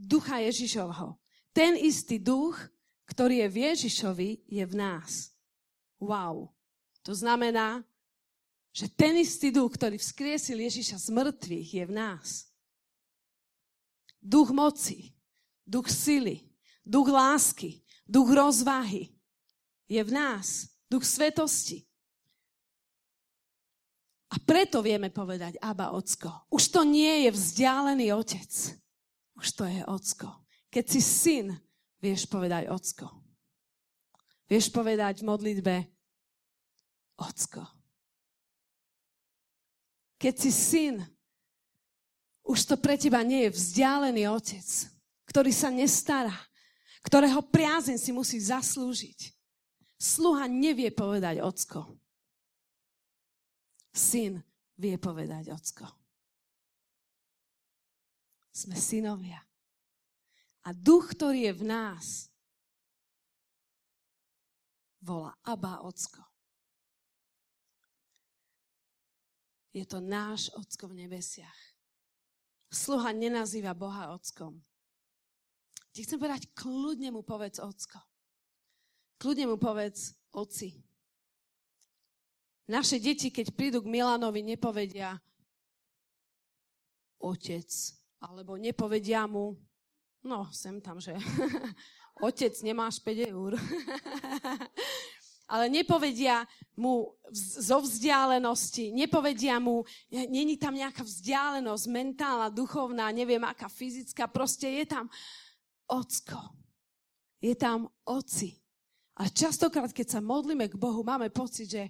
[0.01, 1.21] Ducha Ježišovho.
[1.53, 2.57] Ten istý duch,
[3.05, 5.29] ktorý je v Ježišovi, je v nás.
[6.01, 6.49] Wow.
[7.05, 7.85] To znamená,
[8.73, 12.49] že ten istý duch, ktorý vzkriesil Ježiša z mŕtvych, je v nás.
[14.23, 15.11] Duch moci,
[15.67, 16.39] duch sily,
[16.87, 19.11] duch lásky, duch rozvahy
[19.91, 20.71] je v nás.
[20.87, 21.83] Duch svetosti.
[24.33, 26.49] A preto vieme povedať Aba Ocko.
[26.49, 28.49] Už to nie je vzdialený otec.
[29.37, 30.29] Už to je Ocko.
[30.73, 31.53] Keď si syn,
[32.01, 33.09] vieš povedať Ocko.
[34.49, 35.75] Vieš povedať v modlitbe
[37.21, 37.61] Ocko.
[40.17, 41.05] Keď si syn,
[42.53, 44.67] už to pre teba nie je vzdialený otec,
[45.25, 46.37] ktorý sa nestará,
[47.01, 49.33] ktorého priazeň si musí zaslúžiť.
[49.97, 51.89] Sluha nevie povedať ocko.
[53.89, 54.37] Syn
[54.77, 55.89] vie povedať ocko.
[58.53, 59.41] Sme synovia.
[60.63, 62.29] A duch, ktorý je v nás,
[65.01, 66.23] volá Abba Ocko.
[69.73, 71.72] Je to náš Ocko v nebesiach.
[72.73, 74.57] Sluha nenazýva Boha Ockom.
[75.93, 78.01] Ti chcem povedať, kľudne mu povedz Ocko.
[79.21, 80.81] Kľudne mu povedz Oci.
[82.65, 85.21] Naše deti, keď prídu k Milanovi, nepovedia
[87.23, 87.69] otec,
[88.19, 89.55] alebo nepovedia mu,
[90.25, 91.15] no, sem tam, že
[92.27, 93.55] otec, nemáš 5 eur.
[95.47, 103.69] ale nepovedia mu zo vzdialenosti, nepovedia mu, není tam nejaká vzdialenosť, mentálna, duchovná, neviem aká
[103.69, 105.05] fyzická, proste je tam
[105.85, 106.39] ocko.
[107.43, 108.55] Je tam oci.
[109.19, 111.83] A častokrát, keď sa modlíme k Bohu, máme pocit, že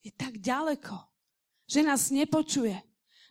[0.00, 0.96] je tak ďaleko,
[1.68, 2.72] že nás nepočuje,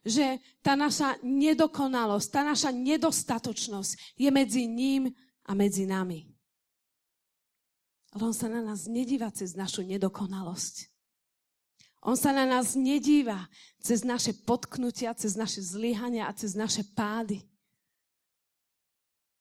[0.05, 5.09] že tá naša nedokonalosť, tá naša nedostatočnosť je medzi ním
[5.49, 6.28] a medzi nami.
[8.09, 10.89] Ale on sa na nás nedíva cez našu nedokonalosť.
[11.99, 13.51] On sa na nás nedíva
[13.83, 17.43] cez naše potknutia, cez naše zlyhania a cez naše pády.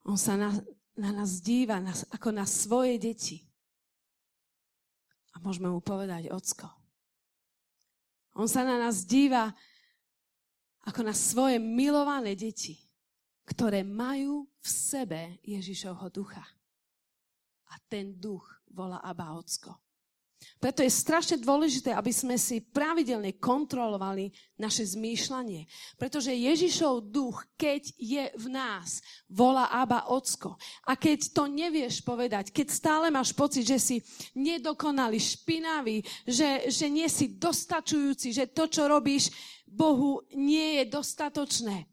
[0.02, 0.50] On sa na,
[0.98, 3.46] na nás díva na, ako na svoje deti.
[5.32, 6.66] A môžeme mu povedať, ocko.
[8.34, 9.54] On sa na nás díva
[10.82, 12.74] ako na svoje milované deti,
[13.46, 16.42] ktoré majú v sebe Ježišovho ducha.
[17.70, 19.74] A ten duch volá Abba Ocko.
[20.58, 25.66] Preto je strašne dôležité, aby sme si pravidelne kontrolovali naše zmýšľanie.
[25.98, 30.54] Pretože Ježišov duch, keď je v nás, volá Abba Ocko.
[30.86, 33.96] A keď to nevieš povedať, keď stále máš pocit, že si
[34.38, 39.34] nedokonalý, špinavý, že, že nie si dostačujúci, že to, čo robíš
[39.66, 41.86] Bohu, nie je dostatočné,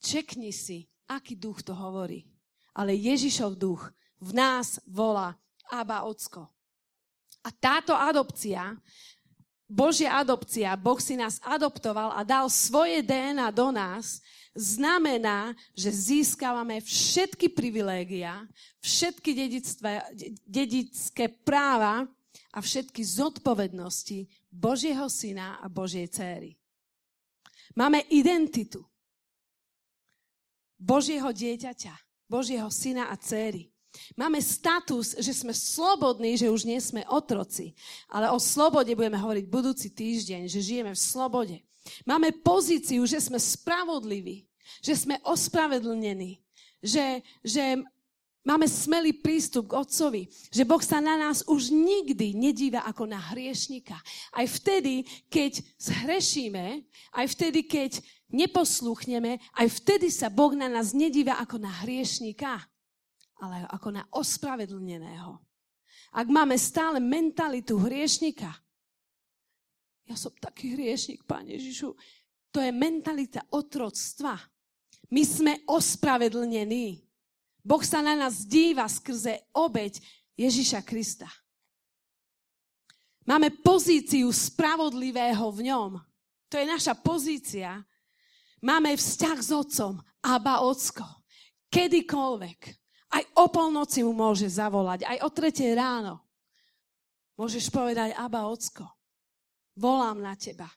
[0.00, 2.28] čekni si, aký duch to hovorí.
[2.76, 3.88] Ale Ježišov duch
[4.20, 5.36] v nás volá
[5.70, 6.48] Aba Ocko.
[7.46, 8.74] A táto adopcia,
[9.66, 14.22] Božia adopcia, Boh si nás adoptoval a dal svoje DNA do nás,
[14.54, 18.46] znamená, že získavame všetky privilégia,
[18.78, 19.30] všetky
[20.46, 22.06] dedické práva
[22.54, 26.56] a všetky zodpovednosti Božieho syna a Božej céry.
[27.76, 28.80] Máme identitu
[30.80, 31.92] Božieho dieťaťa,
[32.24, 33.75] Božieho syna a céry.
[34.14, 37.72] Máme status, že sme slobodní, že už nie sme otroci.
[38.08, 41.56] Ale o slobode budeme hovoriť budúci týždeň, že žijeme v slobode.
[42.02, 44.46] Máme pozíciu, že sme spravodliví,
[44.82, 46.42] že sme ospravedlnení,
[46.82, 47.78] že, že
[48.42, 53.18] máme smelý prístup k Otcovi, že Boh sa na nás už nikdy nedíva ako na
[53.32, 53.98] hriešnika.
[54.34, 56.82] Aj vtedy, keď zhrešíme,
[57.14, 62.66] aj vtedy, keď neposluchneme, aj vtedy sa Boh na nás nedíva ako na hriešnika
[63.40, 65.36] ale ako na ospravedlneného.
[66.16, 68.48] Ak máme stále mentalitu hriešnika,
[70.06, 71.90] Ja som taký hriešnik, Pane Ježišu.
[72.54, 74.38] To je mentalita otroctva.
[75.10, 77.02] My sme ospravedlnení.
[77.66, 79.98] Boh sa na nás díva skrze obeď
[80.38, 81.26] Ježiša Krista.
[83.26, 85.98] Máme pozíciu spravodlivého v ňom.
[86.46, 87.82] To je naša pozícia.
[88.62, 89.98] Máme vzťah s otcom.
[90.22, 91.02] Aba ocko.
[91.66, 92.85] Kedykoľvek.
[93.16, 95.08] Aj o polnoci mu môže zavolať.
[95.08, 96.20] Aj o tretej ráno.
[97.40, 98.84] Môžeš povedať, Aba ocko.
[99.72, 100.68] Volám na teba.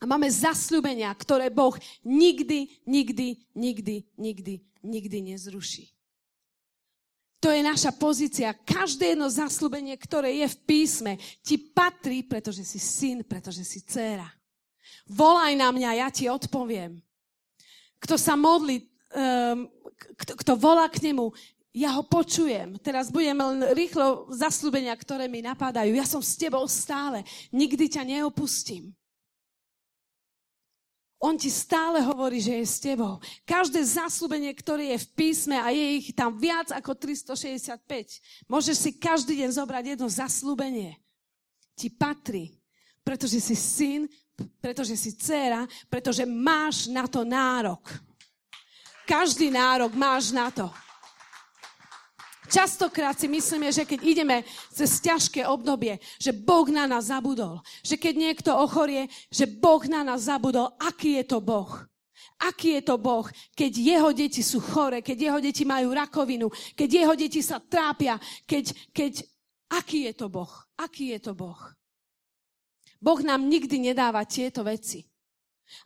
[0.00, 5.86] A máme zasľubenia, ktoré Boh nikdy, nikdy, nikdy, nikdy, nikdy nezruší.
[7.40, 8.52] To je naša pozícia.
[8.52, 14.28] Každé jedno zaslúbenie, ktoré je v písme, ti patrí, pretože si syn, pretože si dcéra.
[15.08, 17.00] Volaj na mňa, ja ti odpoviem.
[18.00, 18.84] Kto sa modlí,
[19.16, 19.68] um,
[20.20, 21.32] kto, kto volá k nemu,
[21.70, 22.78] ja ho počujem.
[22.82, 25.94] Teraz budem len rýchlo zaslúbenia, ktoré mi napadajú.
[25.94, 27.22] Ja som s tebou stále.
[27.54, 28.90] Nikdy ťa neopustím.
[31.20, 33.20] On ti stále hovorí, že je s tebou.
[33.44, 38.90] Každé zaslúbenie, ktoré je v písme a je ich tam viac ako 365, môžeš si
[38.96, 40.96] každý deň zobrať jedno zaslúbenie.
[41.76, 42.56] Ti patrí,
[43.04, 44.08] pretože si syn,
[44.64, 47.84] pretože si dcera, pretože máš na to nárok.
[49.04, 50.72] Každý nárok máš na to.
[52.50, 54.36] Častokrát si myslíme, že keď ideme
[54.74, 57.62] cez ťažké obdobie, že Boh na nás zabudol.
[57.86, 60.74] Že keď niekto ochorie, že Boh na nás zabudol.
[60.82, 61.70] Aký je to Boh?
[62.40, 66.88] Aký je to Boh, keď jeho deti sú chore, keď jeho deti majú rakovinu, keď
[66.88, 68.16] jeho deti sa trápia,
[68.48, 69.12] keď, keď...
[69.70, 70.50] Aký je to Boh?
[70.74, 71.60] Aký je to Boh?
[72.98, 75.09] Boh nám nikdy nedáva tieto veci.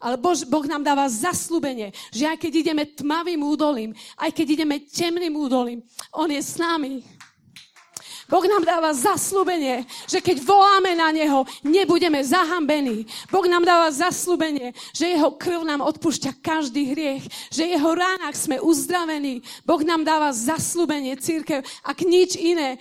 [0.01, 4.77] Ale Bož, Boh nám dáva zaslúbenie, že aj keď ideme tmavým údolím, aj keď ideme
[4.85, 5.81] temným údolím,
[6.13, 7.05] On je s nami.
[8.25, 13.05] Boh nám dáva zaslúbenie, že keď voláme na Neho, nebudeme zahambení.
[13.29, 18.57] Boh nám dáva zaslúbenie, že Jeho krv nám odpúšťa každý hriech, že Jeho ránach sme
[18.65, 19.45] uzdravení.
[19.69, 22.81] Boh nám dáva zaslúbenie, církev, ak nič iné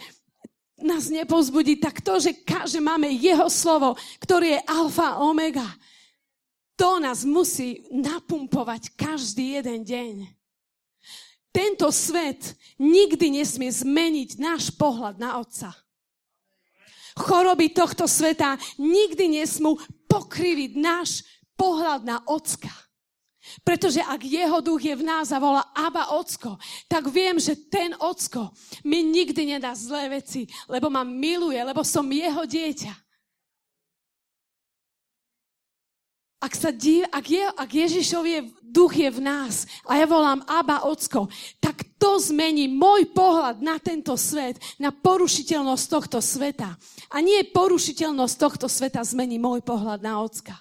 [0.80, 5.68] nás nepozbudí, tak to, že, že máme Jeho slovo, ktorý je alfa omega
[6.74, 10.16] to nás musí napumpovať každý jeden deň.
[11.54, 15.70] Tento svet nikdy nesmie zmeniť náš pohľad na Otca.
[17.14, 19.78] Choroby tohto sveta nikdy nesmú
[20.10, 21.22] pokriviť náš
[21.54, 22.74] pohľad na Ocka.
[23.62, 26.56] Pretože ak jeho duch je v nás a volá Aba Ocko,
[26.88, 28.50] tak viem, že ten Ocko
[28.88, 33.03] mi nikdy nedá zlé veci, lebo ma miluje, lebo som jeho dieťa.
[36.44, 40.44] Ak, sa dív, ak, je, ak Ježišov je, duch je v nás a ja volám
[40.44, 41.32] Aba Ocko,
[41.64, 46.76] tak to zmení môj pohľad na tento svet, na porušiteľnosť tohto sveta.
[47.14, 50.60] A nie porušiteľnosť tohto sveta zmení môj pohľad na Ocka.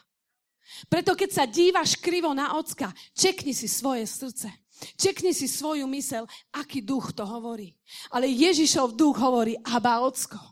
[0.86, 4.54] Preto keď sa dívaš krivo na Ocka, čekni si svoje srdce.
[4.98, 7.74] Čekni si svoju mysel, aký duch to hovorí.
[8.10, 10.51] Ale Ježišov duch hovorí Aba Ocko.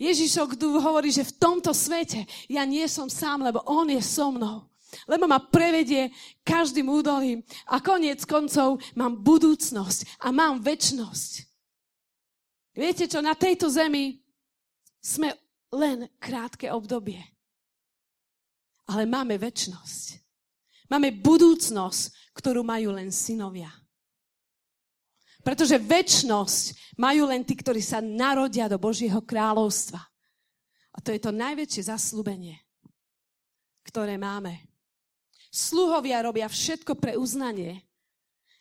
[0.00, 4.32] Ježišok tu hovorí, že v tomto svete ja nie som sám, lebo On je so
[4.32, 4.64] mnou.
[5.06, 6.10] Lebo ma prevedie
[6.42, 11.46] každým údolím a koniec koncov mám budúcnosť a mám väčnosť.
[12.74, 14.18] Viete čo, na tejto zemi
[14.98, 15.36] sme
[15.70, 17.20] len krátke obdobie.
[18.90, 20.18] Ale máme väčnosť.
[20.90, 23.70] Máme budúcnosť, ktorú majú len synovia.
[25.40, 30.00] Pretože väčnosť majú len tí, ktorí sa narodia do Božieho kráľovstva.
[30.90, 32.60] A to je to najväčšie zaslúbenie,
[33.86, 34.60] ktoré máme.
[35.50, 37.82] Sluhovia robia všetko pre uznanie,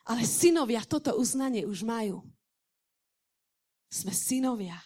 [0.08, 2.24] ale synovia toto uznanie už majú.
[3.90, 4.78] Sme synovia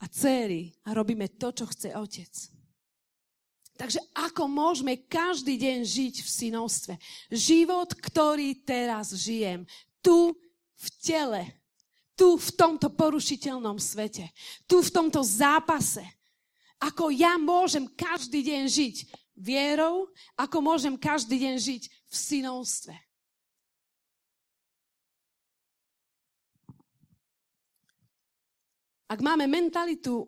[0.00, 2.32] a céry a robíme to, čo chce otec.
[3.74, 6.94] Takže ako môžeme každý deň žiť v synovstve?
[7.32, 9.66] Život, ktorý teraz žijem,
[10.04, 10.36] tu
[10.76, 11.42] v tele,
[12.12, 14.28] tu v tomto porušiteľnom svete,
[14.68, 16.04] tu v tomto zápase.
[16.76, 18.96] Ako ja môžem každý deň žiť
[19.32, 22.94] vierou, ako môžem každý deň žiť v synovstve.
[29.08, 30.26] Ak máme mentalitu,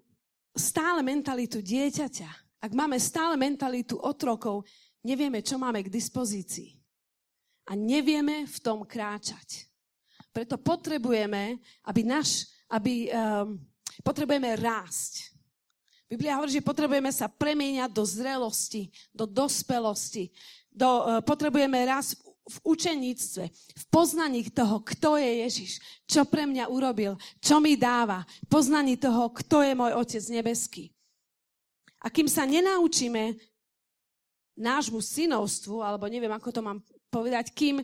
[0.54, 2.30] stále mentalitu dieťaťa,
[2.62, 4.64] ak máme stále mentalitu otrokov,
[5.02, 6.85] nevieme, čo máme k dispozícii.
[7.66, 9.66] A nevieme v tom kráčať.
[10.30, 13.58] Preto potrebujeme, aby naš, aby, um,
[14.06, 15.34] potrebujeme rásť.
[16.06, 20.30] Biblia hovorí, že potrebujeme sa premieňať do zrelosti, do dospelosti.
[20.70, 23.44] Do, uh, potrebujeme rásť v učeníctve,
[23.74, 25.72] v poznaní toho, kto je Ježiš,
[26.06, 30.94] čo pre mňa urobil, čo mi dáva, poznaní toho, kto je môj Otec nebeský.
[31.98, 33.34] A kým sa nenaučíme
[34.54, 36.78] nášmu synovstvu, alebo neviem, ako to mám
[37.16, 37.80] povedať, kým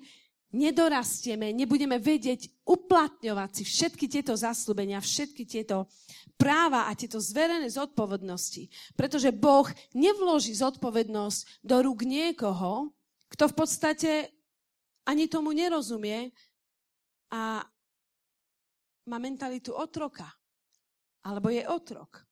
[0.53, 5.89] nedorastieme, nebudeme vedieť uplatňovať si všetky tieto zaslúbenia, všetky tieto
[6.37, 8.69] práva a tieto zverené zodpovednosti.
[8.93, 9.65] Pretože Boh
[9.97, 12.93] nevloží zodpovednosť do rúk niekoho,
[13.33, 14.11] kto v podstate
[15.09, 16.29] ani tomu nerozumie
[17.33, 17.65] a
[19.09, 20.29] má mentalitu otroka.
[21.25, 22.29] Alebo je otrok.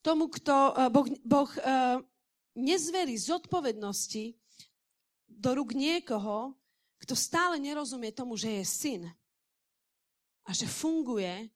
[0.00, 1.98] Tomu, kto eh, Boh, boh uh,
[2.58, 4.34] nezverí zodpovednosti
[5.42, 6.54] do rúk niekoho,
[7.02, 9.02] kto stále nerozumie tomu, že je syn
[10.46, 11.50] a že funguje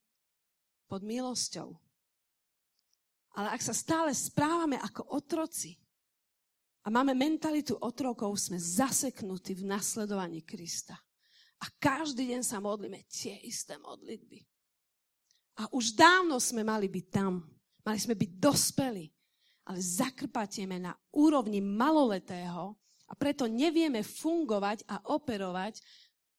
[0.90, 1.70] pod milosťou.
[3.38, 5.78] Ale ak sa stále správame ako otroci
[6.82, 10.98] a máme mentalitu otrokov, sme zaseknutí v nasledovaní Krista.
[11.62, 14.42] A každý deň sa modlíme tie isté modlitby.
[15.62, 17.40] A už dávno sme mali byť tam.
[17.80, 19.04] Mali sme byť dospeli.
[19.66, 22.76] Ale zakrpatieme na úrovni maloletého
[23.06, 25.78] a preto nevieme fungovať a operovať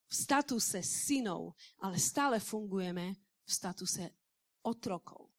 [0.08, 4.12] v statuse synov, ale stále fungujeme v statuse
[4.64, 5.32] otrokov.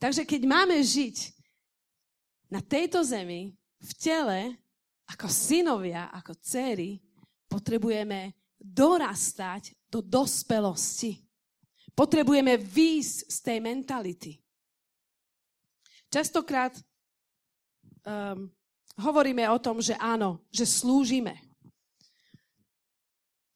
[0.00, 1.16] Takže keď máme žiť
[2.48, 4.56] na tejto zemi v tele
[5.10, 7.00] ako synovia, ako céry,
[7.50, 11.20] potrebujeme dorastať do dospelosti.
[11.92, 14.32] Potrebujeme výjsť z tej mentality.
[16.08, 16.74] Častokrát
[18.06, 18.48] um,
[19.00, 21.40] hovoríme o tom, že áno, že slúžime.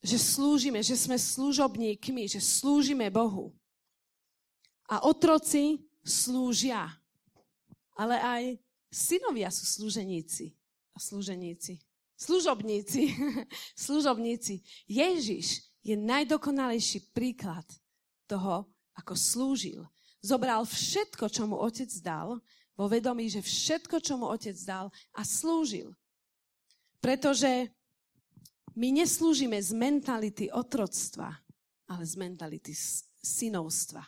[0.04, 3.52] Že slúžime, že sme služobníkmi, že slúžime Bohu.
[4.88, 6.92] A otroci slúžia.
[7.96, 8.42] Ale aj
[8.92, 10.52] synovia sú služeníci
[10.92, 11.80] a služeníci.
[12.14, 13.16] Služobníci.
[13.86, 14.60] služobníci.
[14.86, 17.64] Ježiš je najdokonalejší príklad
[18.24, 19.84] toho, ako slúžil.
[20.24, 22.40] Zobral všetko, čo mu otec dal
[22.74, 25.94] vo vedomí, že všetko, čo mu otec dal a slúžil.
[26.98, 27.70] Pretože
[28.74, 31.30] my neslúžime z mentality otroctva,
[31.86, 32.74] ale z mentality
[33.22, 34.02] synovstva.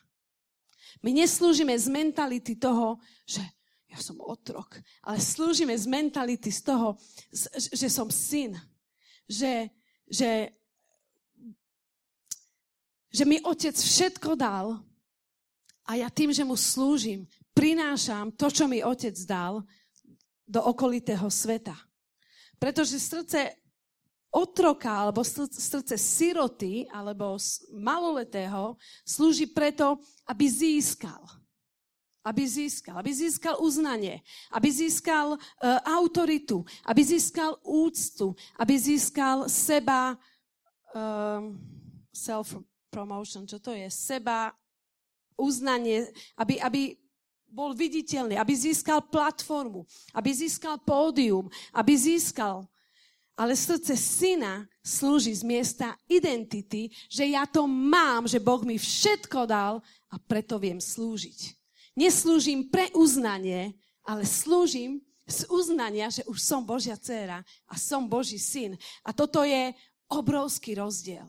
[1.05, 3.45] My neslúžime z mentality toho, že
[3.87, 6.99] ja som otrok, ale slúžime z mentality z toho,
[7.55, 8.59] že som syn.
[9.27, 9.71] Že,
[10.11, 10.31] že,
[13.11, 14.83] že mi otec všetko dal
[15.87, 19.65] a ja tým, že mu slúžim, prinášam to, čo mi otec dal,
[20.45, 21.75] do okolitého sveta.
[22.61, 23.57] Pretože srdce
[24.37, 27.41] otroka alebo srdce siroty alebo
[27.73, 29.97] maloletého slúži preto,
[30.29, 31.25] aby získal.
[32.27, 34.19] Aby získal, aby získal uznanie,
[34.51, 35.41] aby získal uh,
[35.87, 40.19] autoritu, aby získal úctu, aby získal seba
[40.93, 41.41] uh,
[42.11, 43.87] self-promotion, čo to je?
[43.87, 44.51] Seba
[45.39, 46.99] uznanie, aby, aby
[47.57, 52.69] bol viditeľný, aby získal platformu, aby získal pódium, aby získal.
[53.33, 59.49] Ale srdce syna slúži z miesta identity, že ja to mám, že Boh mi všetko
[59.49, 59.81] dal
[60.13, 61.57] a preto viem slúžiť.
[61.97, 63.73] Neslúžim pre uznanie,
[64.05, 68.77] ale slúžim z uznania, že už som Božia dcéra a som Boží syn.
[69.01, 69.73] A toto je
[70.13, 71.27] obrovský rozdiel.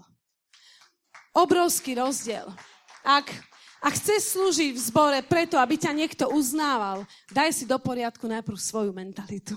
[1.31, 2.47] Obrovský rozdiel.
[3.03, 3.31] Ak
[3.87, 8.59] a chceš slúžiť v zbore preto, aby ťa niekto uznával, daj si do poriadku najprv
[8.59, 9.55] svoju mentalitu.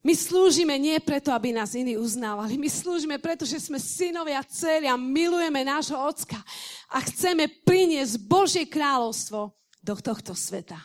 [0.00, 2.54] My slúžime nie preto, aby nás iní uznávali.
[2.54, 6.38] My slúžime preto, že sme synovia dcery a milujeme nášho ocka
[6.86, 10.78] a chceme priniesť Božie kráľovstvo do tohto sveta.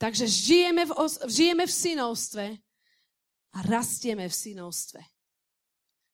[0.00, 0.92] Takže žijeme v,
[1.28, 2.44] žijeme v synovstve
[3.52, 5.04] a rastieme v synovstve.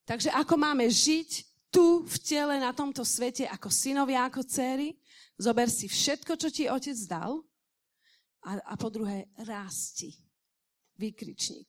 [0.05, 4.95] Takže ako máme žiť tu v tele na tomto svete ako synovia, ako céry.
[5.35, 7.43] Zober si všetko, čo ti otec dal
[8.47, 10.15] a, a po druhé rásti.
[10.95, 11.67] Výkričník.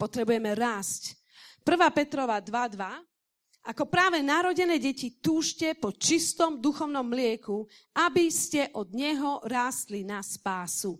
[0.00, 1.20] Potrebujeme rásť.
[1.60, 1.76] 1.
[1.92, 9.44] Petrova 2.2 Ako práve narodené deti túžte po čistom duchovnom mlieku, aby ste od neho
[9.44, 10.96] rástli na spásu.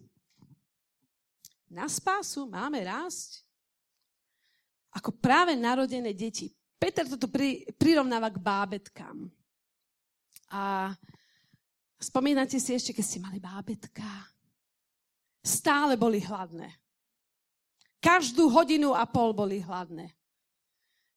[1.73, 3.41] Na spásu máme rásť?
[4.93, 9.31] Ako práve narodené deti Peter toto pri, prirovnáva k bábetkám.
[10.55, 10.93] A
[11.99, 14.05] spomínate si ešte, keď ste mali bábetka?
[15.45, 16.71] Stále boli hladné.
[18.01, 20.13] Každú hodinu a pol boli hladné.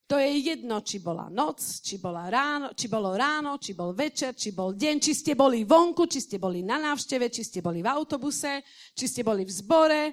[0.08, 4.32] To je jedno, či bola noc, či, bola ráno, či bolo ráno, či bol večer,
[4.40, 7.84] či bol deň, či ste boli vonku, či ste boli na návšteve, či ste boli
[7.84, 8.64] v autobuse,
[8.96, 10.04] či ste boli v zbore,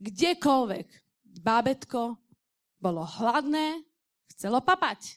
[0.00, 0.88] kdekoľvek.
[1.44, 2.16] Bábetko
[2.80, 3.84] bolo hladné
[4.36, 5.16] chcelo papať.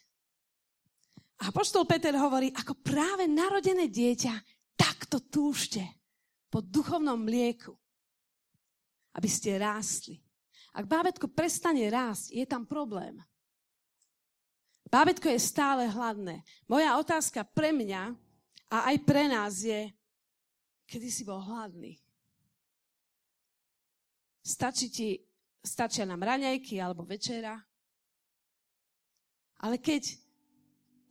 [1.40, 4.34] A poštol Peter hovorí, ako práve narodené dieťa,
[4.76, 5.82] tak Preto túžte
[6.54, 7.74] po duchovnom mlieku,
[9.18, 10.22] aby ste rástli.
[10.70, 13.18] Ak bábetko prestane rásť, je tam problém.
[14.86, 16.46] Bábetko je stále hladné.
[16.70, 18.14] Moja otázka pre mňa
[18.70, 19.90] a aj pre nás je,
[20.86, 21.98] kedy si bol hladný.
[24.46, 25.18] Stačí ti,
[25.58, 27.58] stačia nám raňajky alebo večera.
[29.60, 30.16] Ale keď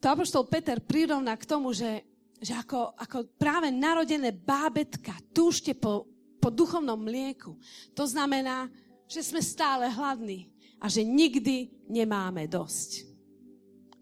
[0.01, 2.01] to apoštol Peter prirovná k tomu, že,
[2.41, 6.09] že ako, ako práve narodené bábetka túžte po,
[6.41, 7.53] po duchovnom mlieku,
[7.93, 8.71] to znamená,
[9.05, 10.49] že sme stále hladní
[10.81, 13.05] a že nikdy nemáme dosť.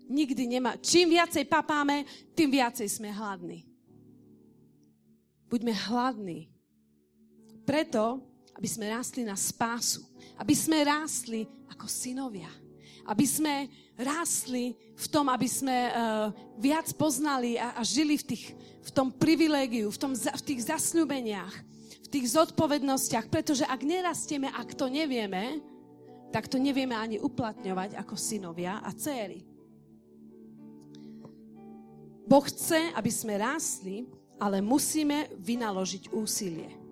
[0.07, 0.79] Nikdy nemá.
[0.79, 3.67] Čím viacej papáme, tým viacej sme hladní.
[5.51, 6.47] Buďme hladní.
[7.67, 8.23] Preto,
[8.55, 10.03] aby sme rástli na spásu.
[10.39, 12.47] Aby sme rástli ako synovia.
[13.07, 16.29] Aby sme rástli v tom, aby sme uh,
[16.59, 18.45] viac poznali a, a žili v, tých,
[18.83, 21.55] v tom privilégiu, v, tom, v tých zasľúbeniach,
[22.03, 23.31] v tých zodpovednostiach.
[23.31, 25.63] Pretože ak nerastieme, ak to nevieme,
[26.29, 29.41] tak to nevieme ani uplatňovať ako synovia a céry.
[32.27, 34.03] Boh chce, aby sme rástli,
[34.35, 36.86] ale musíme vynaložiť úsilie.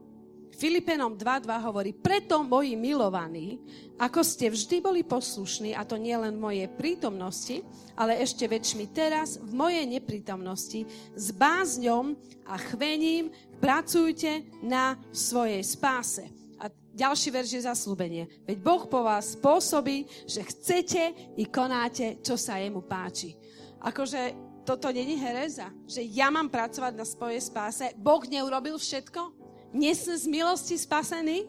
[0.55, 3.59] Filipenom 2.2 hovorí, preto moji milovaní,
[3.99, 7.59] ako ste vždy boli poslušní, a to nie len v mojej prítomnosti,
[7.99, 12.15] ale ešte väčšmi teraz, v mojej neprítomnosti, s bázňom
[12.47, 16.23] a chvením pracujte na svojej spáse.
[16.55, 18.23] A ďalší verš je zaslúbenie.
[18.47, 23.35] Veď Boh po vás spôsobí, že chcete i konáte, čo sa jemu páči.
[23.83, 24.33] Akože
[24.63, 27.91] toto není hereza, že ja mám pracovať na svojej spáse.
[27.99, 29.44] Boh neurobil všetko?
[29.75, 31.43] Nie sme z milosti spasení?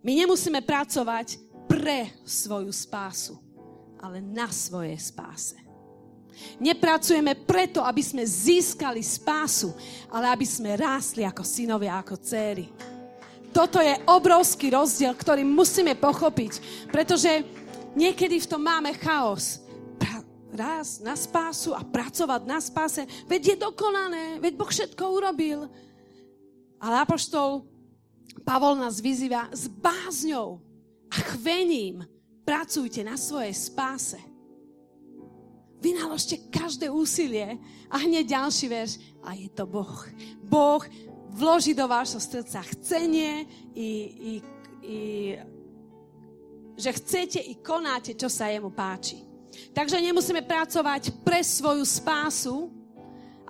[0.00, 3.36] My nemusíme pracovať pre svoju spásu,
[4.00, 5.58] ale na svojej spáse.
[6.56, 9.76] Nepracujeme preto, aby sme získali spásu,
[10.08, 12.70] ale aby sme rástli ako synovia, ako céry.
[13.50, 16.52] Toto je obrovský rozdiel, ktorý musíme pochopiť,
[16.88, 17.42] pretože
[17.92, 19.60] niekedy v tom máme chaos
[20.54, 23.06] raz na spásu a pracovať na spáse.
[23.26, 25.70] Veď je dokonané, veď Boh všetko urobil.
[26.80, 27.66] Ale apoštol
[28.46, 30.62] Pavol nás vyzýva s bázňou
[31.10, 32.06] a chvením
[32.46, 34.18] pracujte na svojej spáse.
[35.80, 37.56] Vynaložte každé úsilie
[37.88, 38.92] a hneď ďalší verš
[39.24, 40.04] a je to Boh.
[40.44, 40.82] Boh
[41.32, 44.32] vloží do vášho srdca chcenie i, i,
[44.84, 44.98] i
[46.80, 49.29] že chcete i konáte, čo sa jemu páči.
[49.70, 52.80] Takže nemusíme pracovať pre svoju spásu,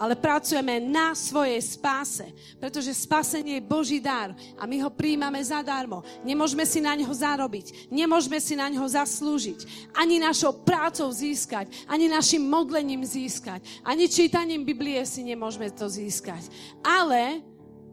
[0.00, 2.24] ale pracujeme na svojej spáse,
[2.56, 6.00] pretože spasenie je Boží dar a my ho príjmame zadarmo.
[6.24, 12.08] Nemôžeme si na ňo zarobiť, nemôžeme si na ňo zaslúžiť, ani našou prácou získať, ani
[12.08, 16.48] našim modlením získať, ani čítaním Biblie si nemôžeme to získať.
[16.80, 17.44] Ale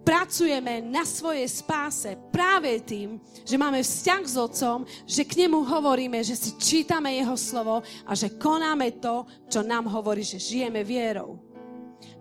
[0.08, 6.24] pracujeme na svojej spáse práve tým, že máme vzťah s Otcom, že k nemu hovoríme,
[6.24, 11.44] že si čítame Jeho slovo a že konáme to, čo nám hovorí, že žijeme vierou.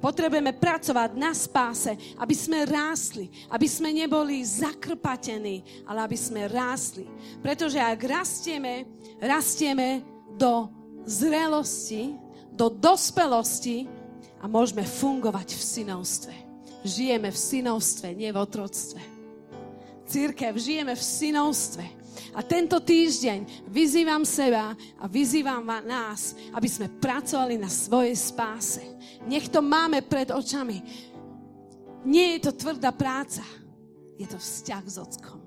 [0.02, 7.06] Potrebujeme pracovať na spáse, aby sme rástli, aby sme neboli zakrpatení, ale aby sme rástli.
[7.38, 8.82] Pretože ak rastieme,
[9.22, 10.02] rastieme
[10.34, 10.74] do
[11.06, 12.18] zrelosti,
[12.50, 13.86] do dospelosti
[14.42, 16.45] a môžeme fungovať v synovstve
[16.86, 19.02] žijeme v synovstve, nie v otroctve.
[20.06, 21.84] Církev, žijeme v synovstve.
[22.36, 28.84] A tento týždeň vyzývam seba a vyzývam nás, aby sme pracovali na svojej spáse.
[29.26, 30.80] Nech to máme pred očami.
[32.06, 33.42] Nie je to tvrdá práca,
[34.14, 35.40] je to vzťah s ockom.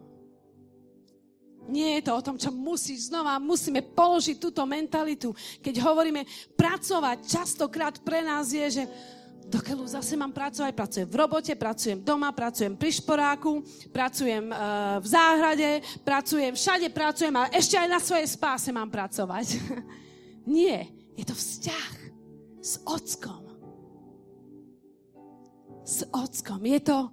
[1.70, 5.30] Nie je to o tom, čo musí znova, musíme položiť túto mentalitu.
[5.62, 6.26] Keď hovoríme
[6.58, 8.84] pracovať, častokrát pre nás je, že
[9.50, 15.08] dokeľu zase mám pracovať, pracujem v robote, pracujem doma, pracujem pri šporáku, pracujem uh, v
[15.10, 15.70] záhrade,
[16.06, 19.58] pracujem všade, pracujem, ale ešte aj na svojej spáse mám pracovať.
[20.46, 20.86] Nie,
[21.18, 21.94] je to vzťah
[22.62, 23.44] s ockom.
[25.82, 26.62] S ockom.
[26.70, 27.10] Je to,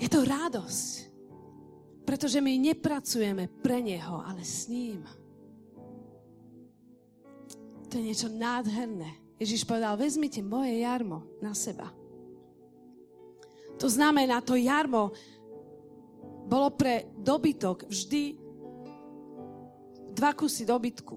[0.00, 1.12] je to radosť.
[2.08, 5.04] Pretože my nepracujeme pre Neho, ale s ním.
[7.88, 9.27] To je niečo nádherné.
[9.38, 11.94] Ježiš povedal, vezmite moje jarmo na seba.
[13.78, 15.14] To znamená, to jarmo
[16.50, 18.34] bolo pre dobytok vždy
[20.18, 21.14] dva kusy dobytku.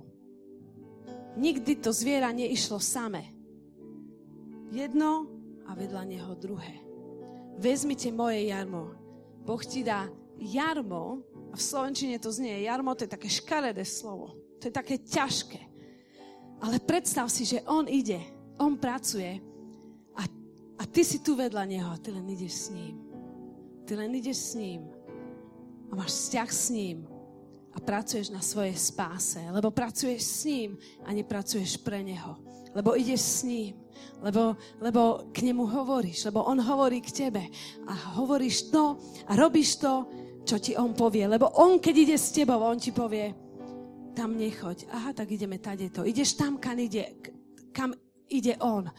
[1.41, 3.33] Nikdy to zviera neišlo samé.
[4.69, 5.25] Jedno
[5.65, 6.77] a vedľa neho druhé.
[7.57, 8.93] Vezmite moje jarmo.
[9.41, 10.05] Boh ti dá
[10.37, 14.37] jarmo, a v Slovenčine to znie, jarmo to je také škaredé slovo.
[14.61, 15.70] To je také ťažké.
[16.61, 18.21] Ale predstav si, že on ide,
[18.61, 19.41] on pracuje
[20.13, 20.23] a
[20.81, 22.97] A ty si tu vedľa neho ty len ideš s ním.
[23.85, 24.81] Ty len ideš s ním
[25.93, 27.05] a máš vzťah s ním
[27.69, 32.33] a pracuješ na svojej spáse, lebo pracuješ s ním a nepracuješ pre neho.
[32.73, 33.77] Lebo ideš s ním,
[34.25, 37.45] lebo, lebo k nemu hovoríš, lebo on hovorí k tebe
[37.85, 38.97] a hovoríš to
[39.29, 40.09] a robíš to,
[40.41, 41.29] čo ti on povie.
[41.29, 43.29] Lebo on, keď ide s tebou, on ti povie,
[44.11, 44.85] tam nechoď.
[44.91, 46.05] Aha, tak ideme tade to.
[46.05, 47.17] Ideš tam, kam ide,
[47.71, 47.95] kam
[48.27, 48.91] ide on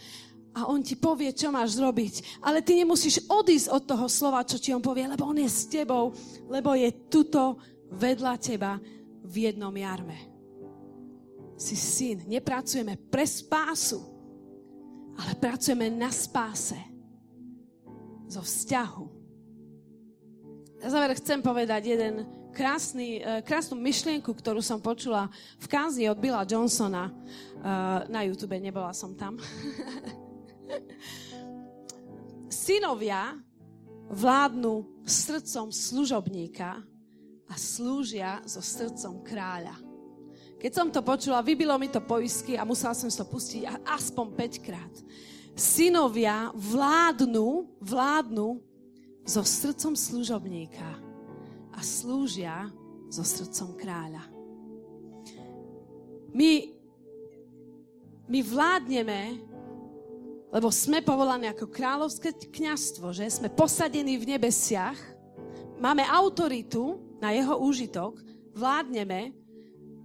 [0.53, 2.45] a on ti povie, čo máš zrobiť.
[2.45, 5.65] Ale ty nemusíš odísť od toho slova, čo ti on povie, lebo on je s
[5.69, 6.13] tebou,
[6.53, 7.57] lebo je tuto
[7.97, 8.77] vedľa teba
[9.25, 10.19] v jednom jarme.
[11.57, 12.29] Si syn.
[12.29, 14.01] Nepracujeme pre spásu,
[15.17, 16.77] ale pracujeme na spáse.
[18.29, 19.07] Zo vzťahu.
[20.85, 26.21] Na záver chcem povedať jeden krásny, eh, krásnu myšlienku, ktorú som počula v kázni od
[26.21, 27.13] Billa Johnsona eh,
[28.13, 28.55] na YouTube.
[28.61, 29.41] Nebola som tam.
[32.53, 33.35] Synovia
[34.13, 36.85] vládnu srdcom služobníka
[37.49, 39.75] a slúžia so srdcom kráľa.
[40.63, 44.63] Keď som to počula, vybilo mi to poisky a musela som to pustiť aspoň 5
[44.63, 44.95] krát.
[45.59, 48.63] Synovia vládnu, vládnu
[49.27, 51.02] so srdcom služobníka
[51.73, 52.69] a slúžia
[53.09, 54.25] so srdcom kráľa.
[56.33, 56.73] My,
[58.29, 59.53] my vládneme
[60.53, 65.01] lebo sme povolaní ako kráľovské kňastvo, že sme posadení v nebesiach,
[65.81, 68.21] máme autoritu na jeho úžitok,
[68.53, 69.33] vládneme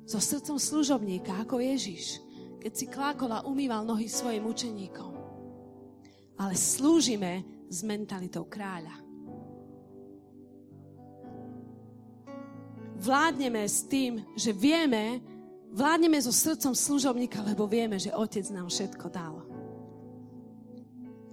[0.07, 2.23] so srdcom služobníka, ako Ježiš,
[2.63, 5.11] keď si klákol a umýval nohy svojim učeníkom.
[6.39, 9.03] Ale slúžime s mentalitou kráľa.
[12.97, 15.21] Vládneme s tým, že vieme,
[15.69, 19.47] vládneme so srdcom služobníka, lebo vieme, že Otec nám všetko dal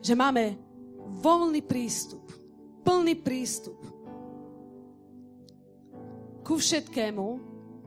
[0.04, 0.60] že máme
[1.24, 2.28] voľný prístup,
[2.84, 3.80] plný prístup
[6.44, 7.26] ku všetkému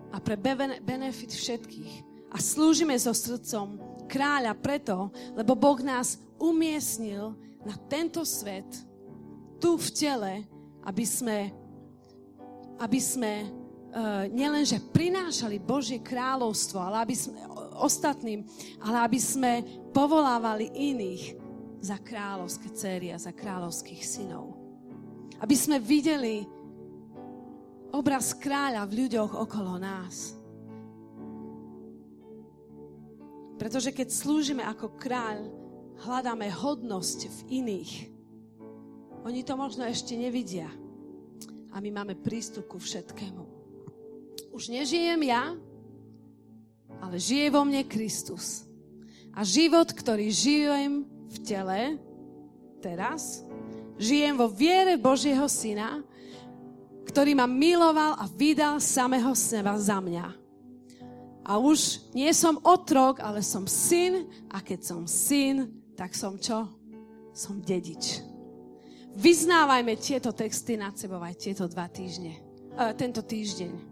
[0.10, 0.34] a pre
[0.82, 1.94] benefit všetkých.
[2.34, 3.78] A slúžime so srdcom
[4.10, 8.66] kráľa preto, lebo Boh nás umiestnil na tento svet,
[9.62, 10.34] tu v tele,
[10.82, 11.54] aby sme,
[12.82, 13.46] aby sme
[14.32, 17.40] nielenže prinášali Božie kráľovstvo, ale aby sme
[17.78, 18.44] ostatným,
[18.84, 19.52] ale aby sme
[19.94, 21.38] povolávali iných
[21.82, 24.58] za kráľovské céry a za kráľovských synov.
[25.38, 26.42] Aby sme videli
[27.94, 30.34] obraz kráľa v ľuďoch okolo nás.
[33.58, 35.50] Pretože keď slúžime ako kráľ,
[36.06, 37.94] hľadáme hodnosť v iných.
[39.26, 40.70] Oni to možno ešte nevidia.
[41.74, 43.57] A my máme prístup ku všetkému.
[44.54, 45.54] Už nežijem ja,
[46.98, 48.66] ale žije vo mne Kristus.
[49.38, 51.82] A život, ktorý žijem, v tele,
[52.80, 53.44] teraz,
[54.00, 56.02] žijem vo viere Božieho Syna,
[57.08, 60.28] ktorý ma miloval a vydal samého seba za mňa.
[61.48, 66.68] A už nie som otrok, ale som syn a keď som syn, tak som čo?
[67.32, 68.20] Som dedič.
[69.16, 72.36] Vyznávajme tieto texty nad sebou aj tieto dva týždne.
[72.76, 73.87] E, tento týždeň.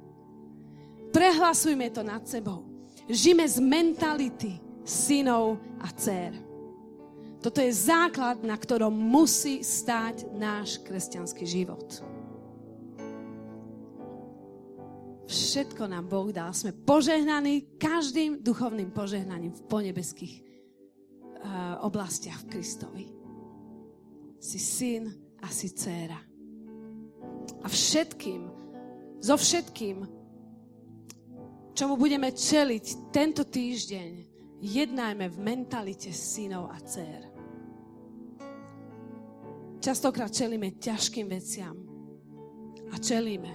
[1.16, 2.68] Prehlasujme to nad sebou.
[3.08, 6.36] Žime z mentality synov a dcer.
[7.40, 11.88] Toto je základ, na ktorom musí stáť náš kresťanský život.
[15.26, 16.52] Všetko nám Boh dal.
[16.52, 23.06] Sme požehnaní každým duchovným požehnaním v ponebeských uh, oblastiach v Kristovi.
[24.44, 26.20] Si syn a si dcéra.
[27.64, 28.52] A všetkým,
[29.24, 30.25] so všetkým,
[31.76, 34.12] čomu budeme čeliť tento týždeň,
[34.64, 37.22] jednajme v mentalite synov a dcer.
[39.84, 41.78] Častokrát čelíme ťažkým veciam
[42.90, 43.54] a čelíme.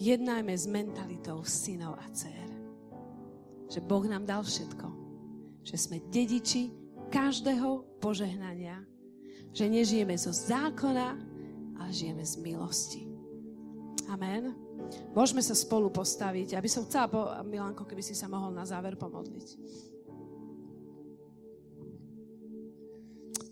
[0.00, 2.48] Jednajme s mentalitou synov a dcer.
[3.70, 4.88] Že Boh nám dal všetko.
[5.62, 6.72] Že sme dediči
[7.12, 8.82] každého požehnania.
[9.54, 11.08] Že nežijeme zo zákona,
[11.78, 13.02] ale žijeme z milosti.
[14.10, 14.65] Amen.
[15.16, 16.54] Môžeme sa spolu postaviť.
[16.54, 19.48] Aby som chcela, po, Milanko, keby si sa mohol na záver pomodliť.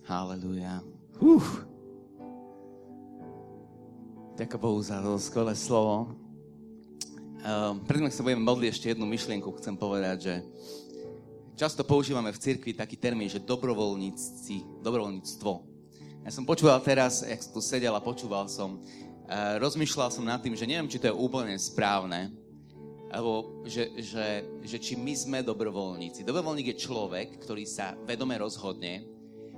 [0.04, 0.84] Haleluja.
[1.16, 1.64] Uh.
[4.34, 6.10] Ďakujem Bohu za to skvelé slovo.
[7.44, 10.34] Um, predtým, sa budeme modliť ešte jednu myšlienku, chcem povedať, že
[11.54, 15.52] často používame v cirkvi taký termín, že dobrovoľníci, dobrovoľníctvo.
[16.24, 18.82] Ja som počúval teraz, jak som tu sedel a počúval som,
[19.32, 22.32] rozmýšľal som nad tým, že neviem, či to je úplne správne,
[23.14, 26.26] alebo že, že, že či my sme dobrovoľníci.
[26.26, 29.06] Dobrovoľník je človek, ktorý sa vedome rozhodne,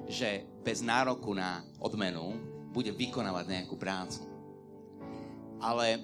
[0.07, 2.37] že bez nároku na odmenu
[2.71, 4.23] bude vykonávať nejakú prácu.
[5.57, 5.99] Ale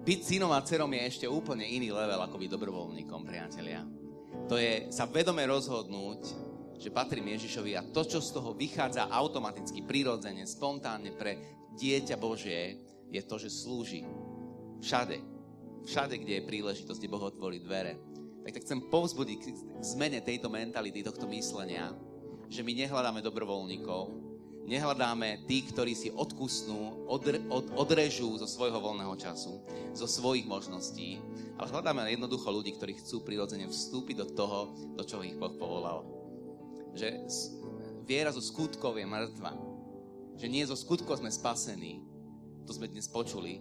[0.00, 3.84] byť synom a dcerom je ešte úplne iný level ako byť dobrovoľníkom, priatelia.
[4.48, 6.48] To je sa vedome rozhodnúť,
[6.80, 12.80] že patrím Ježišovi a to, čo z toho vychádza automaticky, prirodzene, spontánne pre dieťa Božie,
[13.10, 14.06] je to, že slúži.
[14.80, 15.18] Všade.
[15.84, 17.98] Všade, kde je príležitosť, kde Boh otvorí dvere.
[18.46, 19.46] Tak, tak chcem povzbudiť k
[19.84, 21.92] zmene tejto mentality, tohto myslenia,
[22.48, 24.30] že my nehľadáme dobrovoľníkov,
[24.64, 29.60] nehľadáme tých, ktorí si odkusnú, odr, od, odrežú zo svojho voľného času,
[29.92, 31.20] zo svojich možností,
[31.60, 34.58] ale hľadáme jednoducho ľudí, ktorí chcú prirodzene vstúpiť do toho,
[34.96, 36.06] do čoho ich Boh povolal.
[36.96, 37.28] Že
[38.08, 39.69] viera zo skutkov je mŕtva.
[40.40, 42.00] Že nie zo skutkov sme spasení,
[42.64, 43.60] to sme dnes počuli,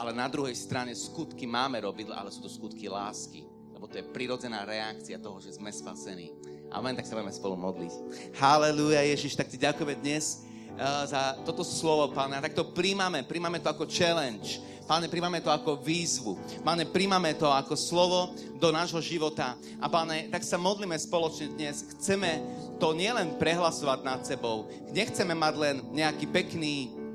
[0.00, 3.44] ale na druhej strane skutky máme robiť, ale sú to skutky lásky.
[3.76, 6.32] Lebo to je prirodzená reakcia toho, že sme spasení.
[6.72, 7.92] Amen, tak sa budeme spolu modliť.
[8.32, 10.48] Halelúja, Ježiš, tak ti ďakujeme dnes
[10.80, 12.40] uh, za toto slovo, Pane.
[12.40, 14.64] A tak to príjmame, príjmame to ako challenge.
[14.88, 16.38] Páne, príjmame to ako výzvu.
[16.64, 19.58] Páne, príjmame to ako slovo do nášho života.
[19.82, 21.84] A páne, tak sa modlíme spoločne dnes.
[21.92, 22.40] Chceme
[22.76, 24.68] to nielen prehlasovať nad sebou.
[24.92, 27.06] Nechceme mať len nejaký pekný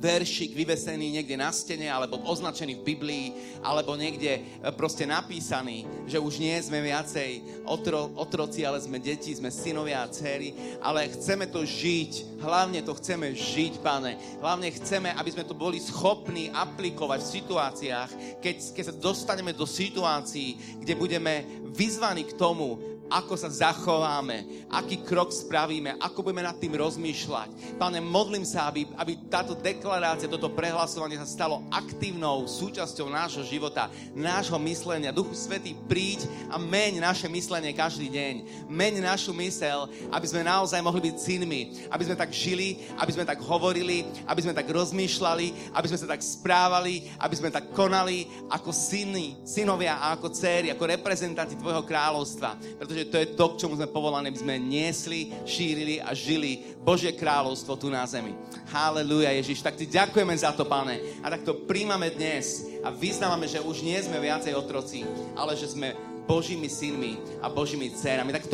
[0.00, 3.26] veršik vyvesený niekde na stene, alebo označený v Biblii,
[3.60, 9.36] alebo niekde e, proste napísaný, že už nie sme viacej otro, otroci, ale sme deti,
[9.36, 14.16] sme synovia a dcery, ale chceme to žiť, hlavne to chceme žiť, pane.
[14.40, 19.68] Hlavne chceme, aby sme to boli schopní aplikovať v situáciách, keď, keď sa dostaneme do
[19.68, 21.44] situácií, kde budeme
[21.76, 27.76] vyzvaní k tomu, ako sa zachováme, aký krok spravíme, ako budeme nad tým rozmýšľať.
[27.76, 33.90] Pane, modlím sa, aby, aby táto deklarácia, toto prehlasovanie sa stalo aktívnou súčasťou nášho života,
[34.14, 35.10] nášho myslenia.
[35.10, 38.34] Duchu Svetý, príď a meň naše myslenie každý deň.
[38.70, 43.26] Meň našu mysel, aby sme naozaj mohli byť synmi, aby sme tak žili, aby sme
[43.26, 48.30] tak hovorili, aby sme tak rozmýšľali, aby sme sa tak správali, aby sme tak konali
[48.46, 52.54] ako syny, synovia a ako céry, ako reprezentanti Tvojho kráľovstva.
[52.78, 56.76] Pretože že to je to, k čomu sme povolaní, aby sme niesli, šírili a žili
[56.84, 58.36] Božie kráľovstvo tu na zemi.
[58.68, 59.64] Haleluja, Ježiš.
[59.64, 61.00] Tak ti ďakujeme za to, pane.
[61.24, 65.72] A tak to príjmame dnes a vyznávame, že už nie sme viacej otroci, ale že
[65.72, 65.96] sme
[66.28, 68.36] Božími synmi a Božími dcerami.
[68.36, 68.46] Tak